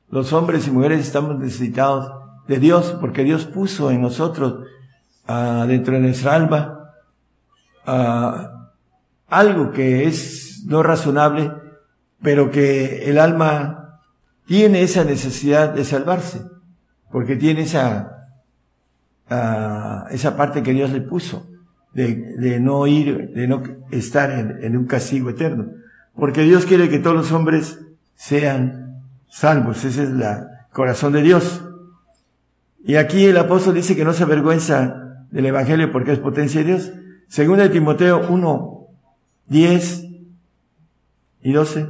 [0.10, 2.12] los hombres y mujeres estamos necesitados
[2.48, 4.66] de Dios, porque Dios puso en nosotros,
[5.30, 6.94] uh, dentro de nuestra alma,
[7.88, 8.48] uh,
[9.28, 11.54] algo que es no razonable,
[12.22, 14.00] pero que el alma
[14.46, 16.42] tiene esa necesidad de salvarse,
[17.12, 18.21] porque tiene esa
[20.10, 21.48] esa parte que Dios le puso,
[21.94, 25.68] de, de no ir, de no estar en, en, un castigo eterno.
[26.16, 27.80] Porque Dios quiere que todos los hombres
[28.16, 29.86] sean salvos.
[29.86, 30.24] Ese es el
[30.72, 31.64] corazón de Dios.
[32.84, 36.68] Y aquí el apóstol dice que no se avergüenza del Evangelio porque es potencia de
[36.68, 36.92] Dios.
[37.28, 38.88] Segunda de Timoteo 1,
[39.48, 40.06] 10
[41.44, 41.88] y 12.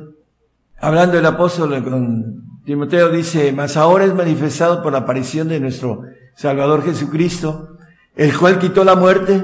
[0.80, 6.04] Hablando el apóstol con Timoteo dice, mas ahora es manifestado por la aparición de nuestro
[6.36, 7.78] Salvador Jesucristo,
[8.16, 9.44] el cual quitó la muerte.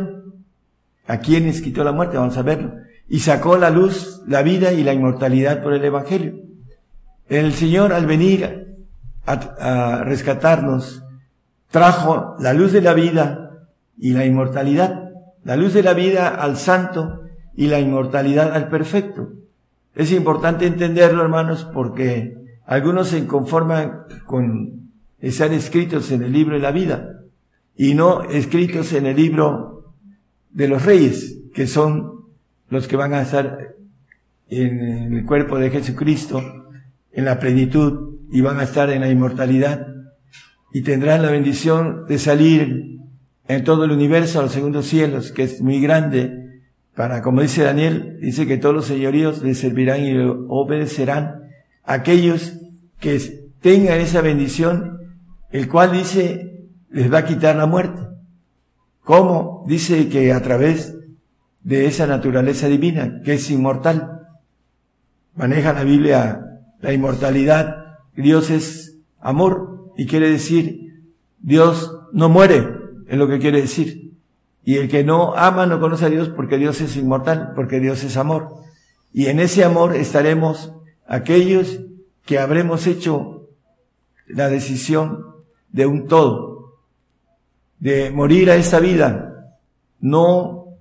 [1.08, 2.18] ¿A quiénes quitó la muerte?
[2.18, 2.74] Vamos a verlo.
[3.08, 6.36] Y sacó la luz, la vida y la inmortalidad por el Evangelio.
[7.30, 8.78] El Señor al venir
[9.26, 11.04] a, rescatarnos,
[11.70, 15.12] trajo la luz de la vida y la inmortalidad.
[15.44, 17.24] La luz de la vida al santo
[17.56, 19.30] y la inmortalidad al perfecto.
[19.96, 24.87] Es importante entenderlo, hermanos, porque algunos se conforman con
[25.20, 27.22] están escritos en el libro de la vida
[27.76, 29.94] y no escritos en el libro
[30.52, 32.26] de los reyes, que son
[32.70, 33.76] los que van a estar
[34.50, 36.42] en el cuerpo de Jesucristo,
[37.12, 39.88] en la plenitud y van a estar en la inmortalidad
[40.74, 43.00] y tendrán la bendición de salir
[43.48, 46.62] en todo el universo a los segundos cielos, que es muy grande,
[46.96, 50.18] para, como dice Daniel, dice que todos los señoríos les servirán y
[50.48, 51.44] obedecerán
[51.84, 52.54] a aquellos
[53.00, 53.20] que
[53.62, 54.98] tengan esa bendición
[55.52, 58.02] el cual dice, les va a quitar la muerte.
[59.04, 59.64] ¿Cómo?
[59.68, 60.96] Dice que a través
[61.64, 64.22] de esa naturaleza divina, que es inmortal.
[65.36, 66.48] maneja la Biblia
[66.80, 68.00] la inmortalidad.
[68.16, 71.04] Dios es amor y quiere decir,
[71.40, 72.68] Dios no muere,
[73.08, 74.14] es lo que quiere decir.
[74.64, 78.04] Y el que no ama no conoce a Dios porque Dios es inmortal, porque Dios
[78.04, 78.56] es amor.
[79.14, 80.74] Y en ese amor estaremos
[81.08, 81.80] aquellos
[82.26, 83.48] que habremos hecho
[84.28, 85.37] la decisión
[85.72, 86.80] de un todo,
[87.80, 89.56] de morir a esta vida,
[90.00, 90.78] no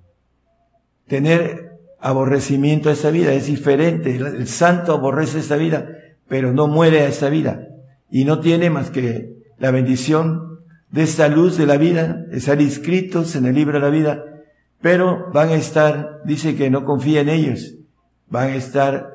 [1.07, 5.89] tener aborrecimiento a esta vida, es diferente, el santo aborrece esta vida,
[6.29, 7.69] pero no muere a esta vida
[8.11, 10.61] y no tiene más que la bendición
[10.91, 14.25] de esta luz de la vida, estar inscritos en el libro de la vida,
[14.81, 17.75] pero van a estar, dice que no confía en ellos,
[18.29, 19.15] van a estar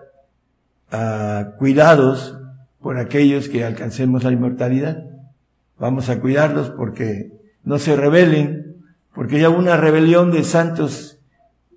[0.91, 2.37] uh, cuidados
[2.81, 5.05] por aquellos que alcancemos la inmortalidad.
[5.81, 7.31] Vamos a cuidarlos porque
[7.63, 8.75] no se rebelen,
[9.15, 11.23] porque ya hubo una rebelión de santos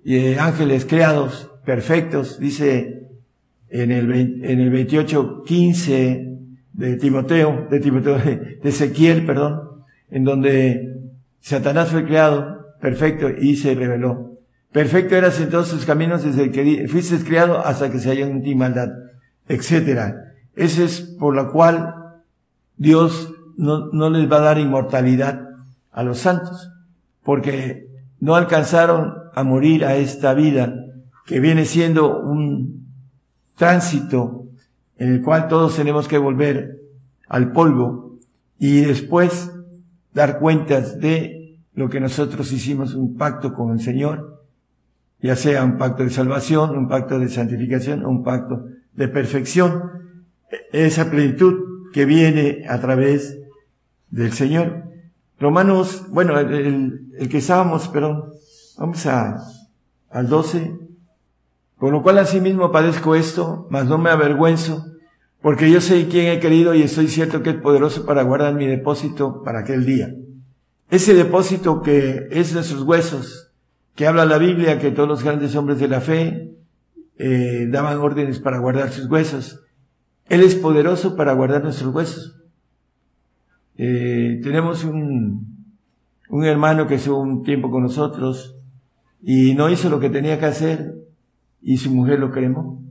[0.03, 3.07] y ángeles creados, perfectos, dice
[3.67, 6.37] en el, en el 28, 15
[6.73, 10.99] de Timoteo, de Timoteo, de Ezequiel, perdón, en donde
[11.39, 14.37] Satanás fue creado perfecto y se rebeló.
[14.71, 18.43] Perfecto eras en todos sus caminos desde que fuiste criado hasta que se halló en
[18.43, 18.89] ti maldad,
[19.47, 20.35] etcétera.
[20.55, 22.21] Ese es por la cual
[22.77, 25.41] Dios no, no les va a dar inmortalidad
[25.91, 26.71] a los santos,
[27.23, 27.87] porque
[28.19, 30.75] no alcanzaron a morir a esta vida
[31.25, 32.87] que viene siendo un
[33.55, 34.45] tránsito
[34.97, 36.79] en el cual todos tenemos que volver
[37.27, 38.17] al polvo
[38.59, 39.51] y después
[40.13, 44.35] dar cuentas de lo que nosotros hicimos un pacto con el Señor
[45.25, 49.91] ya sea un pacto de salvación, un pacto de santificación, un pacto de perfección,
[50.71, 53.39] esa plenitud que viene a través
[54.15, 54.83] del Señor.
[55.39, 58.31] Romanos, bueno, el, que estábamos, perdón,
[58.77, 59.43] vamos a,
[60.09, 60.79] al 12.
[61.77, 64.85] Por lo cual asimismo padezco esto, mas no me avergüenzo,
[65.41, 68.65] porque yo sé quién he querido y estoy cierto que es poderoso para guardar mi
[68.65, 70.15] depósito para aquel día.
[70.89, 73.51] Ese depósito que es nuestros huesos,
[73.95, 76.55] que habla la Biblia que todos los grandes hombres de la fe
[77.17, 79.61] eh, daban órdenes para guardar sus huesos.
[80.29, 82.44] Él es poderoso para guardar nuestros huesos.
[83.77, 85.67] Eh, tenemos un,
[86.29, 88.55] un hermano que estuvo un tiempo con nosotros
[89.21, 90.95] y no hizo lo que tenía que hacer
[91.61, 92.81] y su mujer lo cremó.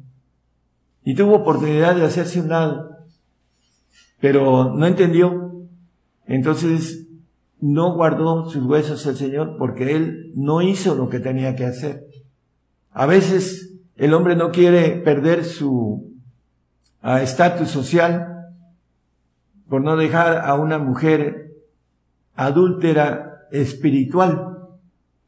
[1.05, 2.90] Y tuvo oportunidad de hacerse un lado,
[4.20, 5.52] pero no entendió.
[6.27, 7.06] Entonces
[7.61, 12.06] no guardó sus huesos el Señor porque él no hizo lo que tenía que hacer.
[12.90, 16.12] A veces el hombre no quiere perder su
[17.02, 18.34] estatus social
[19.74, 21.51] por no dejar a una mujer
[22.36, 24.68] adúltera espiritual.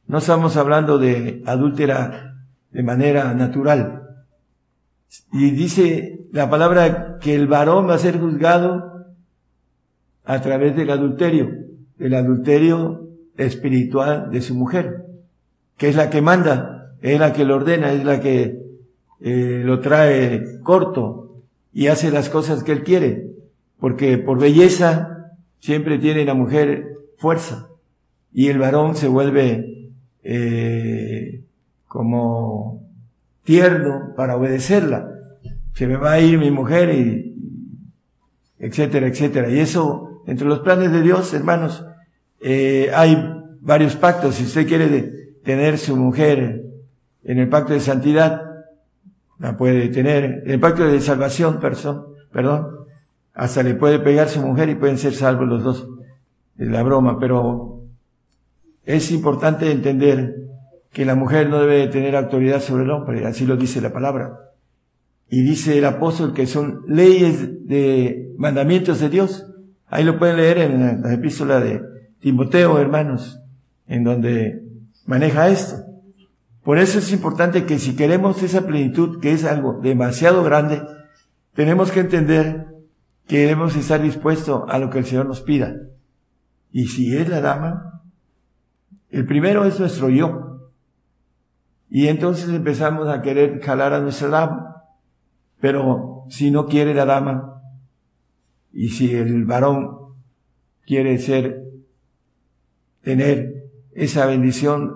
[0.06, 2.36] No estamos hablando de adúltera
[2.70, 4.04] de manera natural.
[5.32, 9.16] Y dice la palabra que el varón va a ser juzgado
[10.24, 11.50] a través del adulterio
[11.98, 15.06] el adulterio espiritual de su mujer,
[15.76, 18.62] que es la que manda, es la que lo ordena, es la que
[19.18, 21.34] eh, lo trae corto
[21.72, 23.34] y hace las cosas que él quiere,
[23.78, 26.88] porque por belleza siempre tiene la mujer
[27.18, 27.68] fuerza
[28.32, 29.90] y el varón se vuelve
[30.22, 31.42] eh,
[31.88, 32.82] como
[33.44, 35.08] tierno para obedecerla.
[35.74, 37.34] Se me va a ir mi mujer y
[38.58, 39.50] etcétera, etcétera.
[39.50, 41.84] Y eso entre los planes de Dios, hermanos,
[42.40, 43.16] eh, hay
[43.60, 44.34] varios pactos.
[44.34, 44.86] Si usted quiere
[45.44, 46.64] tener su mujer
[47.22, 48.42] en el pacto de santidad,
[49.38, 50.42] la puede tener.
[50.44, 52.75] En el pacto de salvación, perdón, perdón,
[53.36, 55.88] hasta le puede pegar su mujer y pueden ser salvos los dos.
[56.58, 57.82] Es la broma, pero
[58.86, 60.36] es importante entender
[60.90, 64.38] que la mujer no debe tener autoridad sobre el hombre, así lo dice la palabra.
[65.28, 69.44] Y dice el apóstol que son leyes de mandamientos de Dios.
[69.88, 71.82] Ahí lo pueden leer en la epístola de
[72.20, 73.38] Timoteo, hermanos,
[73.86, 74.62] en donde
[75.04, 75.84] maneja esto.
[76.62, 80.80] Por eso es importante que si queremos esa plenitud, que es algo demasiado grande,
[81.54, 82.75] tenemos que entender
[83.26, 85.74] que debemos estar dispuestos a lo que el Señor nos pida.
[86.70, 88.02] Y si es la dama,
[89.10, 90.70] el primero es nuestro yo.
[91.88, 94.84] Y entonces empezamos a querer jalar a nuestra dama.
[95.60, 97.62] Pero si no quiere la dama,
[98.72, 100.14] y si el varón
[100.84, 101.62] quiere ser,
[103.00, 104.94] tener esa bendición,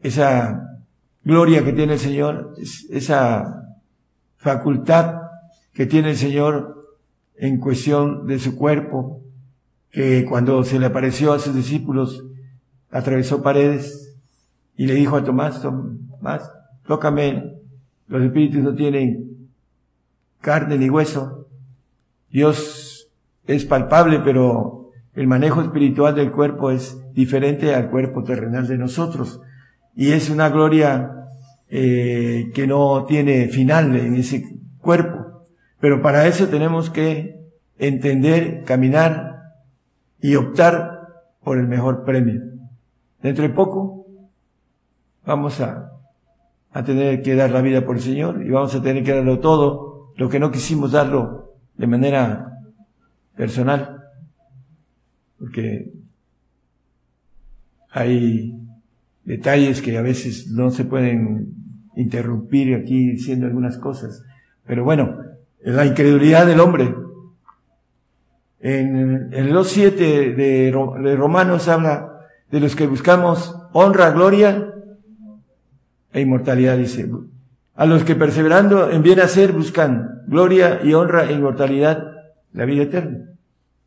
[0.00, 0.80] esa
[1.22, 2.54] gloria que tiene el Señor,
[2.90, 3.62] esa
[4.36, 5.20] facultad
[5.72, 6.75] que tiene el Señor
[7.38, 9.22] en cuestión de su cuerpo,
[9.90, 12.24] que cuando se le apareció a sus discípulos,
[12.90, 14.16] atravesó paredes
[14.76, 16.50] y le dijo a Tomás, Tomás,
[16.86, 17.54] tócame,
[18.08, 19.48] los espíritus no tienen
[20.40, 21.48] carne ni hueso.
[22.30, 23.08] Dios
[23.46, 29.40] es palpable, pero el manejo espiritual del cuerpo es diferente al cuerpo terrenal de nosotros.
[29.94, 31.10] Y es una gloria
[31.68, 34.44] eh, que no tiene final en ese
[34.78, 35.15] cuerpo.
[35.86, 37.46] Pero para eso tenemos que
[37.78, 39.52] entender, caminar
[40.20, 42.42] y optar por el mejor premio.
[43.22, 44.04] Dentro de poco
[45.24, 45.92] vamos a,
[46.84, 50.12] tener que dar la vida por el Señor y vamos a tener que darlo todo,
[50.16, 52.58] lo que no quisimos darlo de manera
[53.36, 54.02] personal,
[55.38, 55.92] porque
[57.92, 58.58] hay
[59.22, 61.54] detalles que a veces no se pueden
[61.94, 64.24] interrumpir aquí diciendo algunas cosas.
[64.66, 65.25] Pero bueno,
[65.72, 66.94] la incredulidad del hombre.
[68.60, 70.72] En, el 2.7 de,
[71.02, 72.20] de Romanos habla
[72.50, 74.72] de los que buscamos honra, gloria
[76.12, 77.10] e inmortalidad, dice.
[77.74, 82.04] A los que perseverando en bien hacer buscan gloria y honra e inmortalidad,
[82.52, 83.32] la vida eterna.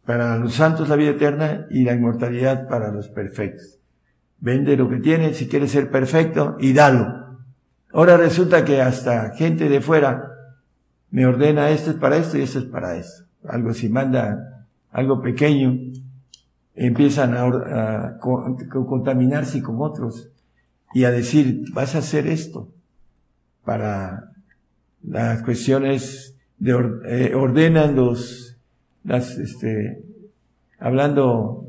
[0.06, 3.80] Para los santos la vida eterna y la inmortalidad para los perfectos.
[4.40, 7.40] Vende lo que tienes si quieres ser perfecto y dalo.
[7.92, 10.39] Ahora resulta que hasta gente de fuera
[11.12, 13.24] me ordena esto es para esto y esto es para esto.
[13.48, 15.78] Algo si manda algo pequeño,
[16.76, 20.32] empiezan a, contaminarse con otros
[20.94, 22.70] y a decir, vas a hacer esto
[23.64, 24.32] para
[25.04, 26.72] las cuestiones de
[27.06, 28.58] eh, ordenan los,
[29.04, 30.04] las, este,
[30.80, 31.66] hablando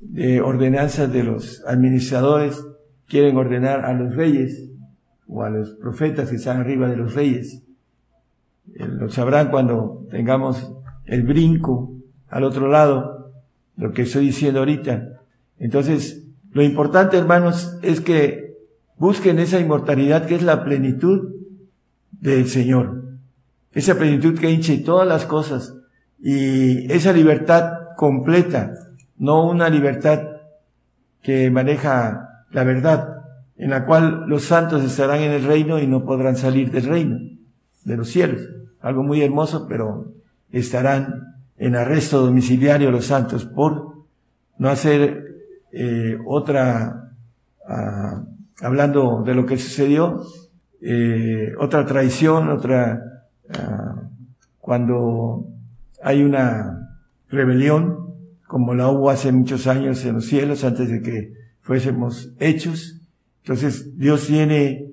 [0.00, 2.60] de ordenanzas de los administradores
[3.08, 4.70] quieren ordenar a los reyes
[5.26, 7.62] o a los profetas que están arriba de los reyes.
[8.74, 10.72] Eh, lo sabrán cuando tengamos
[11.04, 11.92] el brinco
[12.28, 13.32] al otro lado,
[13.76, 15.20] lo que estoy diciendo ahorita.
[15.58, 18.56] Entonces, lo importante, hermanos, es que
[18.96, 21.32] busquen esa inmortalidad que es la plenitud
[22.10, 23.02] del Señor.
[23.72, 25.74] Esa plenitud que hinche todas las cosas
[26.20, 28.72] y esa libertad completa
[29.18, 30.20] no una libertad
[31.22, 33.22] que maneja la verdad,
[33.56, 37.18] en la cual los santos estarán en el reino y no podrán salir del reino,
[37.84, 38.42] de los cielos.
[38.80, 40.12] Algo muy hermoso, pero
[40.50, 43.92] estarán en arresto domiciliario los santos por
[44.58, 45.24] no hacer
[45.72, 47.12] eh, otra,
[47.68, 48.24] ah,
[48.60, 50.22] hablando de lo que sucedió,
[50.80, 54.02] eh, otra traición, otra, ah,
[54.60, 55.46] cuando
[56.02, 58.12] hay una rebelión,
[58.46, 61.32] como la hubo hace muchos años en los cielos antes de que
[61.62, 63.00] fuésemos hechos.
[63.42, 64.90] Entonces Dios tiene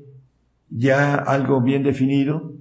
[0.70, 2.53] ya algo bien definido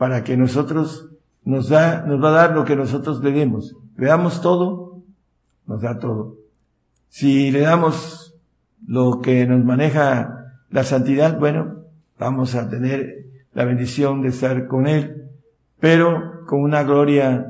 [0.00, 1.10] para que nosotros
[1.44, 3.76] nos da, nos va a dar lo que nosotros le demos.
[3.98, 5.02] Le damos todo,
[5.66, 6.38] nos da todo.
[7.10, 8.34] Si le damos
[8.86, 11.84] lo que nos maneja la santidad, bueno,
[12.18, 15.28] vamos a tener la bendición de estar con Él,
[15.78, 17.46] pero con una gloria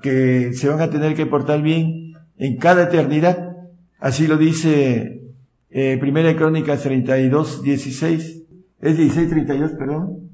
[0.00, 3.56] que se van a tener que portar bien en cada eternidad.
[3.98, 5.24] Así lo dice
[5.70, 8.44] eh, Primera Crónicas 32, 16.
[8.80, 10.27] Es 16, 32, perdón.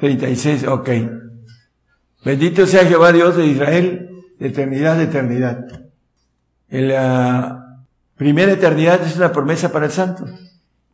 [0.00, 0.88] 36, ok.
[2.24, 5.66] Bendito sea Jehová Dios de Israel, de eternidad eternidad.
[6.68, 7.84] La
[8.16, 10.24] primera eternidad es una promesa para el santo.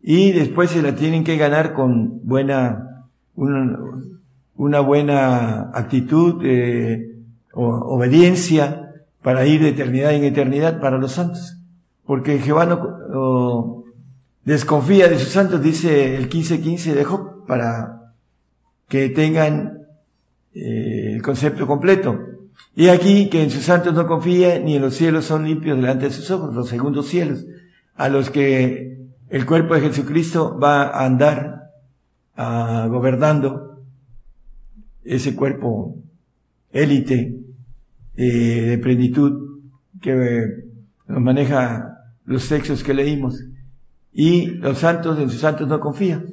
[0.02, 7.16] Y después se la tienen que ganar con buena, una, buena actitud, eh,
[7.52, 8.92] obediencia
[9.22, 11.56] para ir de eternidad en eternidad para los santos.
[12.04, 13.84] Porque Jehová no
[14.44, 17.95] desconfía de sus santos, dice el 15:15 de Job, para
[18.88, 19.86] que tengan
[20.54, 22.18] eh, el concepto completo.
[22.74, 26.06] Y aquí que en sus santos no confía, ni en los cielos son limpios delante
[26.06, 27.44] de sus ojos, los segundos cielos,
[27.94, 28.98] a los que
[29.28, 31.72] el cuerpo de Jesucristo va a andar
[32.36, 33.82] ah, gobernando
[35.04, 35.96] ese cuerpo
[36.72, 37.40] élite
[38.16, 39.60] eh, de plenitud
[40.00, 40.64] que eh,
[41.06, 43.42] maneja los textos que leímos.
[44.12, 46.26] Y los santos, en sus santos no confían.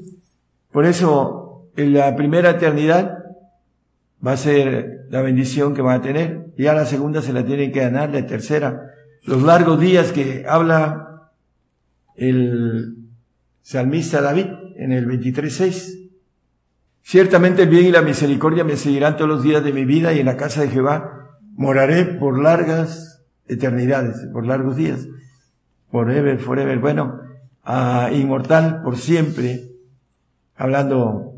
[0.71, 1.42] Por eso,
[1.75, 3.23] en la primera eternidad
[4.25, 6.47] va a ser la bendición que van a tener.
[6.57, 8.91] Y a la segunda se la tienen que ganar, la tercera.
[9.23, 11.29] Los largos días que habla
[12.15, 12.95] el
[13.61, 14.47] salmista David
[14.77, 16.09] en el 23.6.
[17.01, 20.19] Ciertamente el bien y la misericordia me seguirán todos los días de mi vida y
[20.19, 25.07] en la casa de Jehová moraré por largas eternidades, por largos días,
[25.91, 27.19] forever, forever, bueno,
[27.63, 29.69] a inmortal por siempre,
[30.55, 31.32] hablando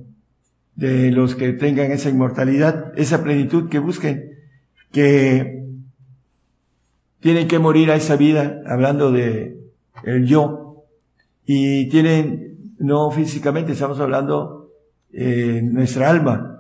[0.76, 4.32] de los que tengan esa inmortalidad, esa plenitud que busquen,
[4.92, 5.64] que
[7.20, 9.58] tienen que morir a esa vida, hablando de
[10.04, 10.84] el yo,
[11.46, 14.70] y tienen, no físicamente, estamos hablando
[15.12, 16.60] eh, nuestra alma,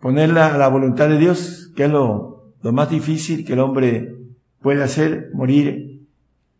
[0.00, 4.16] ponerla a la voluntad de Dios, que es lo, lo más difícil que el hombre
[4.60, 6.06] puede hacer, morir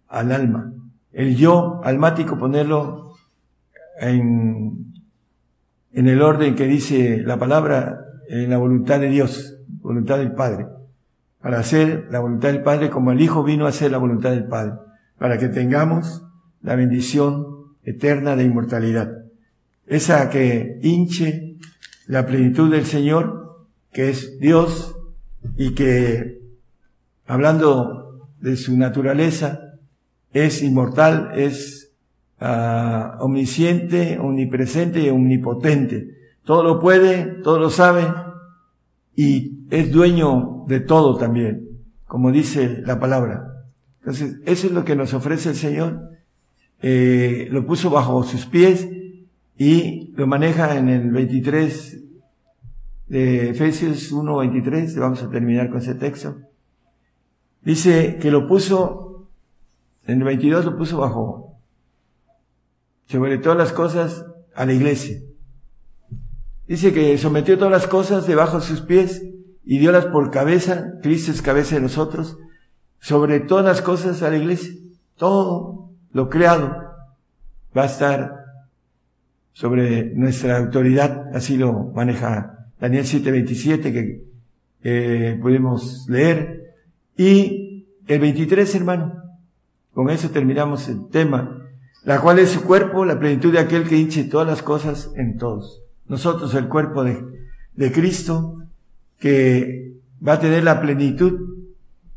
[0.08, 0.72] al alma.
[1.12, 3.14] El yo almático ponerlo
[4.00, 4.94] en,
[5.96, 10.66] en el orden que dice la palabra, en la voluntad de Dios, voluntad del Padre,
[11.40, 14.44] para hacer la voluntad del Padre como el Hijo vino a hacer la voluntad del
[14.44, 14.74] Padre,
[15.16, 16.22] para que tengamos
[16.60, 17.46] la bendición
[17.82, 19.10] eterna de inmortalidad.
[19.86, 21.56] Esa que hinche
[22.06, 24.98] la plenitud del Señor, que es Dios,
[25.56, 26.42] y que,
[27.26, 29.78] hablando de su naturaleza,
[30.34, 31.85] es inmortal, es
[32.40, 36.14] uh, omnisciente, omnipresente y omnipotente.
[36.44, 38.06] Todo lo puede, todo lo sabe
[39.16, 41.68] y es dueño de todo también,
[42.06, 43.64] como dice la palabra.
[44.00, 46.10] Entonces, eso es lo que nos ofrece el Señor.
[46.82, 48.88] Eh, lo puso bajo sus pies
[49.58, 52.02] y lo maneja en el 23
[53.08, 56.36] de Efesios 1.23, vamos a terminar con ese texto.
[57.62, 59.28] Dice que lo puso,
[60.06, 61.45] en el 22 lo puso bajo,
[63.06, 64.24] sobre todas las cosas,
[64.54, 65.20] a la iglesia.
[66.66, 69.22] Dice que sometió todas las cosas debajo de sus pies
[69.64, 72.38] y diolas por cabeza, Cristo es cabeza de nosotros,
[72.98, 74.74] sobre todas las cosas a la iglesia.
[75.16, 76.74] Todo lo creado
[77.76, 78.32] va a estar
[79.52, 84.24] sobre nuestra autoridad, así lo maneja Daniel 7:27 que
[84.82, 86.74] eh, podemos leer.
[87.16, 89.22] Y el 23, hermano,
[89.92, 91.65] con eso terminamos el tema,
[92.06, 95.38] la cual es su cuerpo, la plenitud de aquel que hinche todas las cosas en
[95.38, 95.82] todos.
[96.06, 98.62] Nosotros, el cuerpo de, Cristo,
[99.18, 99.96] que
[100.26, 101.64] va a tener la plenitud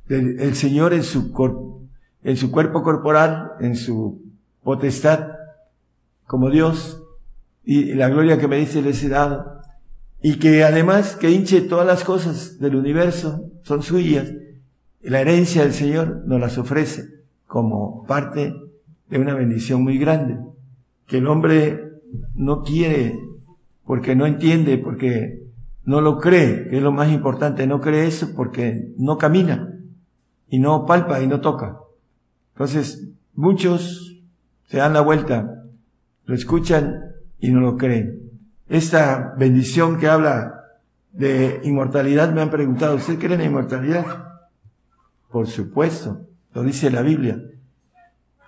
[0.08, 1.34] del Señor en su,
[2.24, 4.22] en su cuerpo corporal, en su
[4.64, 5.32] potestad,
[6.28, 7.02] como Dios,
[7.66, 9.64] y la gloria que me dice les he dado,
[10.22, 14.28] y que además que hinche todas las cosas del universo, son suyas,
[15.02, 17.06] la herencia del Señor nos las ofrece
[17.48, 18.54] como parte
[19.10, 20.38] de una bendición muy grande,
[21.08, 21.94] que el hombre
[22.36, 23.20] no quiere
[23.86, 25.44] porque no entiende, porque
[25.84, 29.74] no lo cree, que es lo más importante, no cree eso porque no camina
[30.48, 31.80] y no palpa y no toca.
[32.54, 34.16] Entonces, muchos
[34.68, 35.64] se dan la vuelta,
[36.26, 37.02] lo escuchan
[37.40, 38.30] y no lo creen.
[38.68, 40.60] Esta bendición que habla
[41.12, 44.06] de inmortalidad, me han preguntado, ¿usted cree en la inmortalidad?
[45.32, 47.42] Por supuesto, lo dice la Biblia.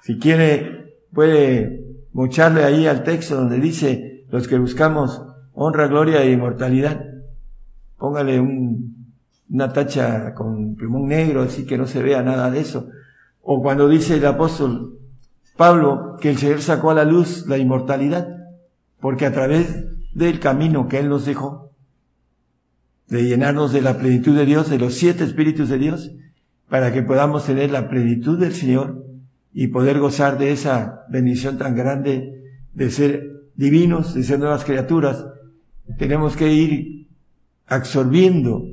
[0.01, 5.21] Si quiere, puede mocharle ahí al texto donde dice, los que buscamos
[5.53, 7.05] honra, gloria e inmortalidad.
[7.97, 9.15] Póngale un,
[9.49, 12.89] una tacha con plumón negro, así que no se vea nada de eso.
[13.41, 14.97] O cuando dice el apóstol
[15.57, 18.27] Pablo que el Señor sacó a la luz la inmortalidad,
[18.99, 21.71] porque a través del camino que Él nos dejó,
[23.07, 26.11] de llenarnos de la plenitud de Dios, de los siete espíritus de Dios,
[26.69, 29.10] para que podamos tener la plenitud del Señor
[29.53, 35.25] y poder gozar de esa bendición tan grande de ser divinos, de ser nuevas criaturas,
[35.97, 37.07] tenemos que ir
[37.67, 38.65] absorbiendo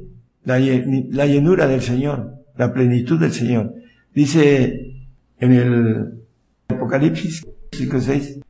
[0.44, 3.74] la, llenura del Señor, la plenitud del Señor.
[4.14, 5.06] Dice
[5.38, 6.24] en el
[6.68, 8.42] Apocalipsis 5.6,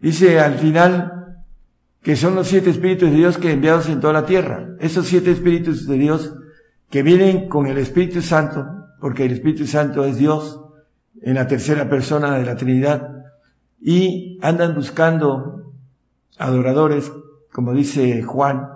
[0.00, 1.12] dice al final
[2.02, 4.76] que son los siete espíritus de Dios que enviados en toda la tierra.
[4.80, 6.34] Esos siete espíritus de Dios
[6.90, 8.66] que vienen con el Espíritu Santo,
[9.00, 10.61] porque el Espíritu Santo es Dios
[11.22, 13.08] en la tercera persona de la Trinidad,
[13.80, 15.74] y andan buscando
[16.38, 17.10] adoradores
[17.52, 18.68] como dice Juan,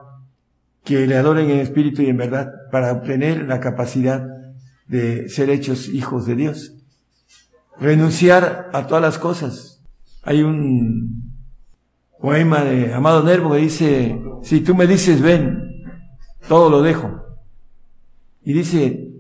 [0.84, 4.24] que le adoren en espíritu y en verdad para obtener la capacidad
[4.86, 6.74] de ser hechos hijos de Dios.
[7.80, 9.82] Renunciar a todas las cosas.
[10.22, 11.32] Hay un
[12.20, 15.84] poema de Amado Nervo que dice, si tú me dices ven,
[16.48, 17.22] todo lo dejo.
[18.42, 19.10] Y dice,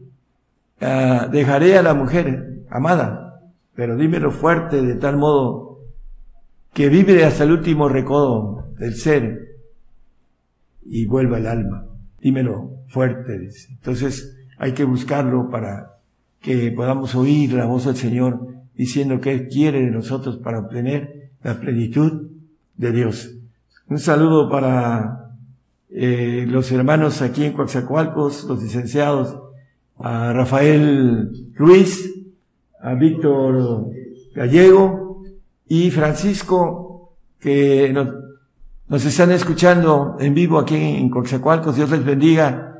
[0.80, 3.42] ah, dejaré a la mujer amada,
[3.74, 5.80] pero dímelo fuerte de tal modo
[6.72, 9.56] que vive hasta el último recodo del ser
[10.84, 11.86] y vuelva el alma.
[12.20, 13.68] Dímelo fuerte, dice.
[13.72, 15.96] Entonces hay que buscarlo para
[16.40, 21.58] que podamos oír la voz del Señor diciendo que quiere de nosotros para obtener la
[21.58, 22.30] plenitud
[22.76, 23.30] de Dios.
[23.88, 25.32] Un saludo para
[25.90, 29.38] eh, los hermanos aquí en Coaxacualcos, los licenciados,
[29.98, 32.15] a Rafael Ruiz,
[32.86, 33.90] a Víctor
[34.32, 35.24] Gallego
[35.66, 41.74] y Francisco, que nos, están escuchando en vivo aquí en Coxacualcos.
[41.74, 42.78] Dios les bendiga.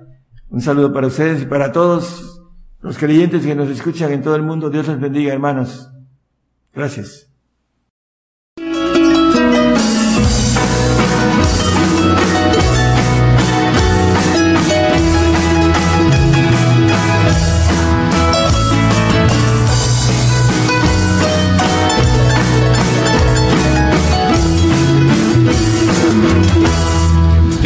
[0.48, 2.40] Un saludo para ustedes y para todos
[2.82, 4.70] los creyentes que nos escuchan en todo el mundo.
[4.70, 5.90] Dios les bendiga, hermanos.
[6.72, 7.25] Gracias.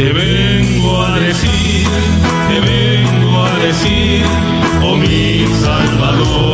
[0.01, 1.87] Te vengo a decir,
[2.49, 4.23] te vengo a decir,
[4.81, 6.50] oh mi Salvador.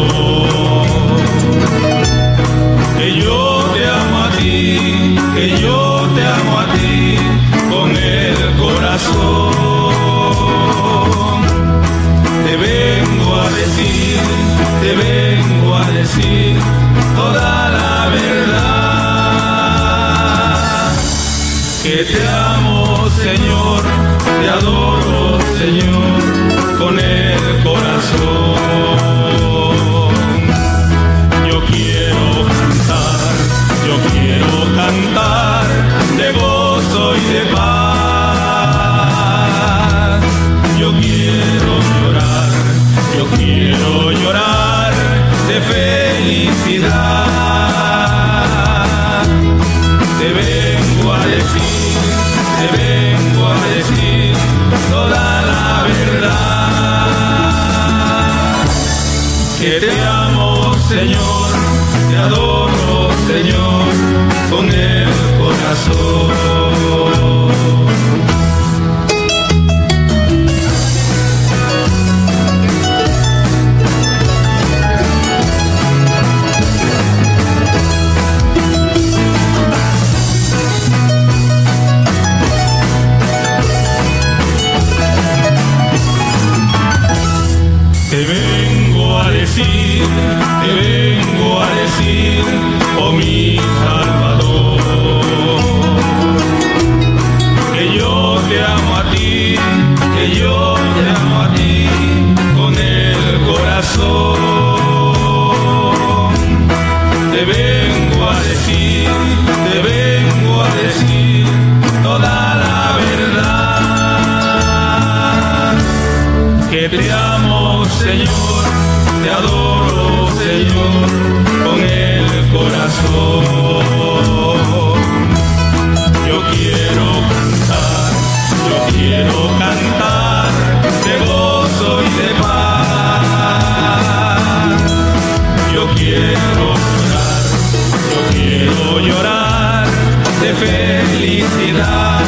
[140.60, 142.20] Felicidad.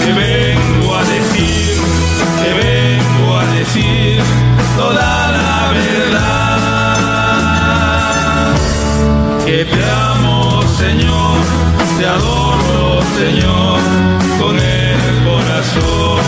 [0.00, 1.74] Te vengo a decir,
[2.42, 4.20] te vengo a decir
[4.76, 6.94] toda la verdad.
[9.44, 11.36] Que te amo, Señor,
[11.98, 13.80] te adoro, Señor,
[14.40, 16.22] con el corazón.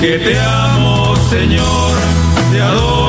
[0.00, 1.92] Que te amo, Señor,
[2.50, 3.01] te adoro,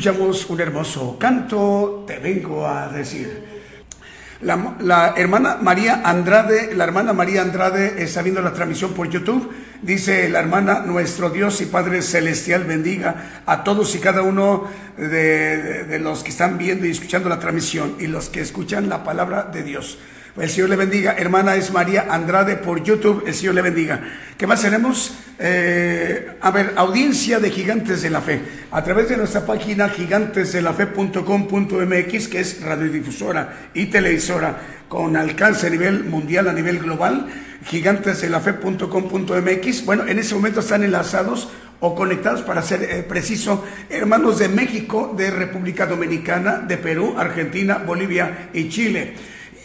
[0.00, 3.44] Escuchamos un hermoso canto, te vengo a decir.
[4.40, 9.52] La, hermana María Andrade, la hermana María Andrade está viendo la transmisión por YouTube.
[9.82, 14.64] Dice la hermana, nuestro Dios y Padre Celestial bendiga a todos y cada uno
[14.96, 19.50] de los que están viendo y escuchando la transmisión y los que escuchan la palabra
[19.52, 19.98] de Dios.
[20.36, 21.16] El Señor le bendiga.
[21.18, 23.24] Hermana es María Andrade por YouTube.
[23.26, 24.00] El Señor le bendiga.
[24.38, 25.18] ¿Qué más tenemos?
[25.38, 28.40] Eh, a ver, audiencia de Gigantes de la Fe.
[28.70, 34.56] A través de nuestra página gigantesdelafe.com.mx, que es radiodifusora y televisora
[34.88, 37.26] con alcance a nivel mundial, a nivel global.
[37.64, 39.84] Gigantesdelafe.com.mx.
[39.84, 41.48] Bueno, en ese momento están enlazados
[41.80, 47.78] o conectados para ser eh, preciso, hermanos de México, de República Dominicana, de Perú, Argentina,
[47.78, 49.14] Bolivia y Chile.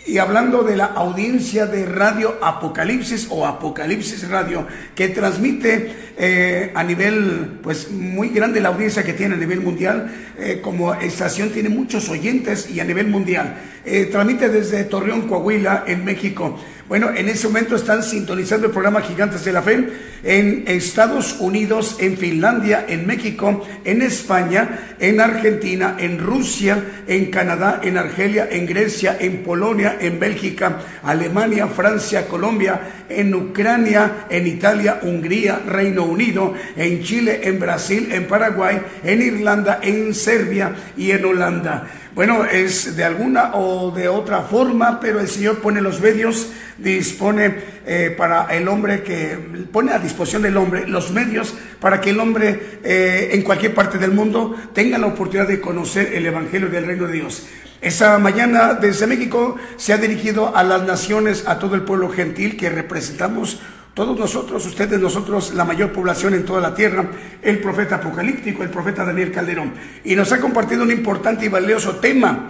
[0.07, 6.83] Y hablando de la audiencia de Radio Apocalipsis o Apocalipsis Radio, que transmite eh, a
[6.83, 11.69] nivel, pues muy grande la audiencia que tiene a nivel mundial, eh, como estación tiene
[11.69, 13.57] muchos oyentes y a nivel mundial.
[13.83, 16.59] Eh, transmite desde Torreón, Coahuila, en México.
[16.87, 19.89] Bueno, en ese momento están sintonizando el programa Gigantes de la Fe
[20.23, 27.81] en Estados Unidos, en Finlandia, en México, en España, en Argentina, en Rusia, en Canadá,
[27.83, 32.79] en Argelia, en Grecia, en Polonia, en Bélgica, Alemania, Francia, Colombia,
[33.09, 39.79] en Ucrania, en Italia, Hungría, Reino Unido, en Chile, en Brasil, en Paraguay, en Irlanda,
[39.81, 41.87] en Serbia y en Holanda.
[42.15, 46.47] Bueno, es de alguna o de otra forma, pero el Señor pone los medios,
[46.77, 47.53] dispone
[47.85, 49.37] eh, para el hombre que
[49.69, 53.97] pone a disposición del hombre los medios para que el hombre eh, en cualquier parte
[53.97, 57.47] del mundo tenga la oportunidad de conocer el Evangelio del Reino de Dios.
[57.81, 62.55] Esa mañana desde México se ha dirigido a las naciones, a todo el pueblo gentil
[62.55, 63.59] que representamos
[63.95, 67.09] todos nosotros, ustedes, nosotros, la mayor población en toda la tierra,
[67.41, 69.73] el profeta apocalíptico, el profeta Daniel Calderón.
[70.03, 72.49] Y nos ha compartido un importante y valioso tema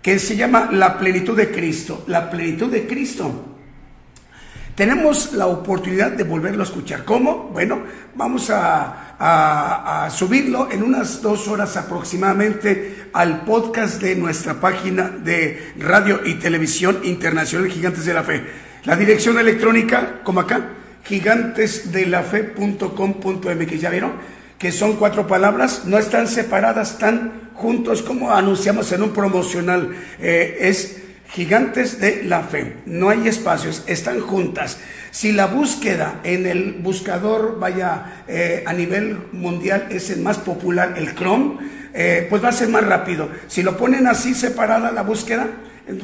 [0.00, 2.04] que se llama la plenitud de Cristo.
[2.06, 3.56] La plenitud de Cristo.
[4.76, 7.04] Tenemos la oportunidad de volverlo a escuchar.
[7.04, 7.50] ¿Cómo?
[7.52, 7.82] Bueno,
[8.14, 15.08] vamos a, a, a, subirlo en unas dos horas aproximadamente al podcast de nuestra página
[15.08, 18.67] de radio y televisión internacional Gigantes de la Fe.
[18.88, 20.70] La dirección electrónica, como acá,
[21.04, 23.80] gigantesdelafe.com.mx.
[23.82, 24.12] ¿Ya vieron?
[24.56, 29.94] Que son cuatro palabras, no están separadas, están juntos como anunciamos en un promocional.
[30.18, 32.76] Eh, es Gigantes de la Fe.
[32.86, 34.78] No hay espacios, están juntas.
[35.10, 40.94] Si la búsqueda en el buscador, vaya, eh, a nivel mundial es el más popular,
[40.96, 41.58] el Chrome,
[41.92, 43.28] eh, pues va a ser más rápido.
[43.48, 45.46] Si lo ponen así separada la búsqueda,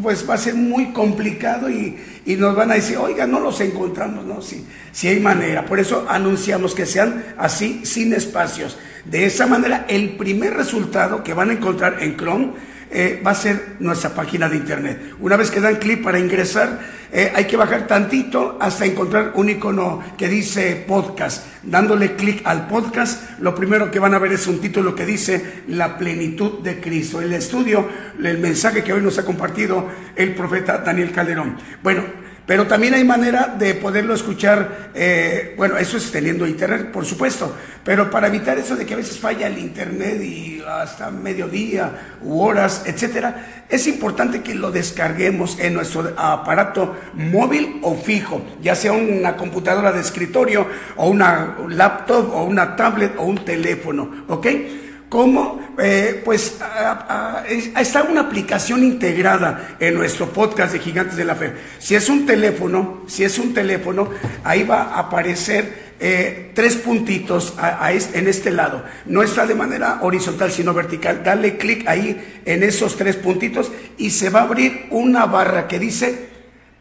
[0.03, 3.61] pues va a ser muy complicado y, y, nos van a decir, oiga, no los
[3.61, 4.41] encontramos, ¿no?
[4.41, 5.67] Si, si hay manera.
[5.67, 8.79] Por eso anunciamos que sean así, sin espacios.
[9.05, 12.53] De esa manera, el primer resultado que van a encontrar en Chrome
[12.91, 15.15] eh, va a ser nuestra página de internet.
[15.21, 16.81] Una vez que dan clic para ingresar,
[17.13, 21.47] eh, hay que bajar tantito hasta encontrar un icono que dice podcast.
[21.63, 25.63] Dándole clic al podcast, lo primero que van a ver es un título que dice
[25.69, 27.21] La plenitud de Cristo.
[27.21, 27.89] El estudio,
[28.23, 31.57] el mensaje que hoy nos ha compartido el profeta Daniel Calderón.
[31.83, 37.07] Bueno, pero también hay manera de poderlo escuchar, eh, bueno, eso es teniendo internet, por
[37.07, 37.55] supuesto,
[37.85, 42.41] pero para evitar eso de que a veces falla el internet y hasta mediodía u
[42.41, 48.93] horas, etcétera, es importante que lo descarguemos en nuestro aparato móvil o fijo, ya sea
[48.93, 50.67] una computadora de escritorio
[50.97, 54.47] o una laptop o una tablet o un teléfono, ¿ok?
[55.15, 55.61] ¿Cómo?
[55.79, 56.59] Eh, pues
[57.79, 61.53] está una aplicación integrada en nuestro podcast de Gigantes de la Fe.
[61.79, 64.11] Si es un teléfono, si es un teléfono,
[64.43, 67.55] ahí va a aparecer eh, tres puntitos
[68.13, 68.83] en este lado.
[69.07, 71.23] No está de manera horizontal, sino vertical.
[71.23, 75.79] Dale clic ahí en esos tres puntitos y se va a abrir una barra que
[75.79, 76.29] dice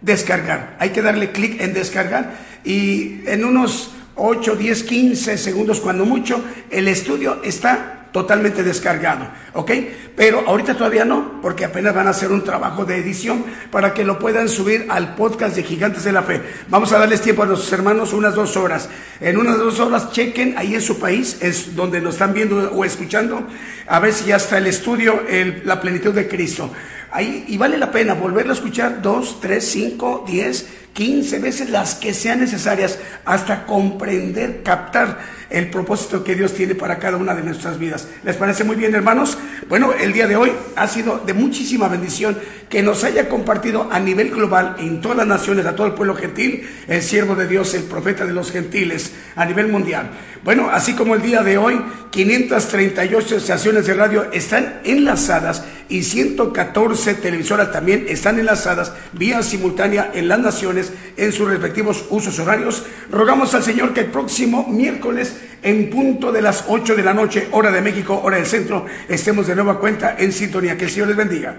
[0.02, 0.76] descargar.
[0.80, 2.34] Hay que darle clic en descargar
[2.64, 9.72] y en unos 8, 10, 15 segundos, cuando mucho, el estudio está totalmente descargado, ¿ok?
[10.16, 14.06] Pero ahorita todavía no, porque apenas van a hacer un trabajo de edición para que
[14.06, 16.42] lo puedan subir al podcast de Gigantes de la Fe.
[16.70, 18.88] Vamos a darles tiempo a nuestros hermanos unas dos horas.
[19.20, 22.86] En unas dos horas chequen ahí en su país, es donde nos están viendo o
[22.86, 23.48] escuchando,
[23.88, 26.72] a ver si ya está el estudio, el, la plenitud de Cristo.
[27.12, 31.96] Ahí, y vale la pena volverlo a escuchar dos, tres, cinco, diez, quince veces las
[31.96, 35.20] que sean necesarias hasta comprender, captar
[35.54, 38.08] el propósito que Dios tiene para cada una de nuestras vidas.
[38.24, 39.38] ¿Les parece muy bien, hermanos?
[39.70, 42.38] Bueno, el día de hoy ha sido de muchísima bendición
[42.70, 46.16] que nos haya compartido a nivel global en todas las naciones, a todo el pueblo
[46.16, 50.10] gentil, el siervo de Dios, el profeta de los gentiles, a nivel mundial.
[50.44, 57.14] Bueno, así como el día de hoy, 538 estaciones de radio están enlazadas y 114
[57.16, 62.84] televisoras también están enlazadas vía simultánea en las naciones en sus respectivos usos horarios.
[63.12, 67.48] Rogamos al Señor que el próximo miércoles en punto de las 8 de la noche,
[67.52, 70.78] hora de México, hora del centro, estemos de nueva cuenta en sintonía.
[70.78, 71.56] Que el Señor les bendiga.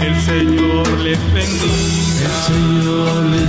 [0.00, 1.84] El Señor les bendiga.
[2.24, 3.43] El Señor les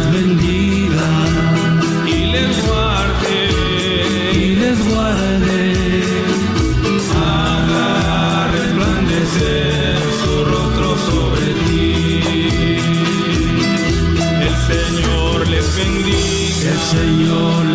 [16.92, 17.75] Señor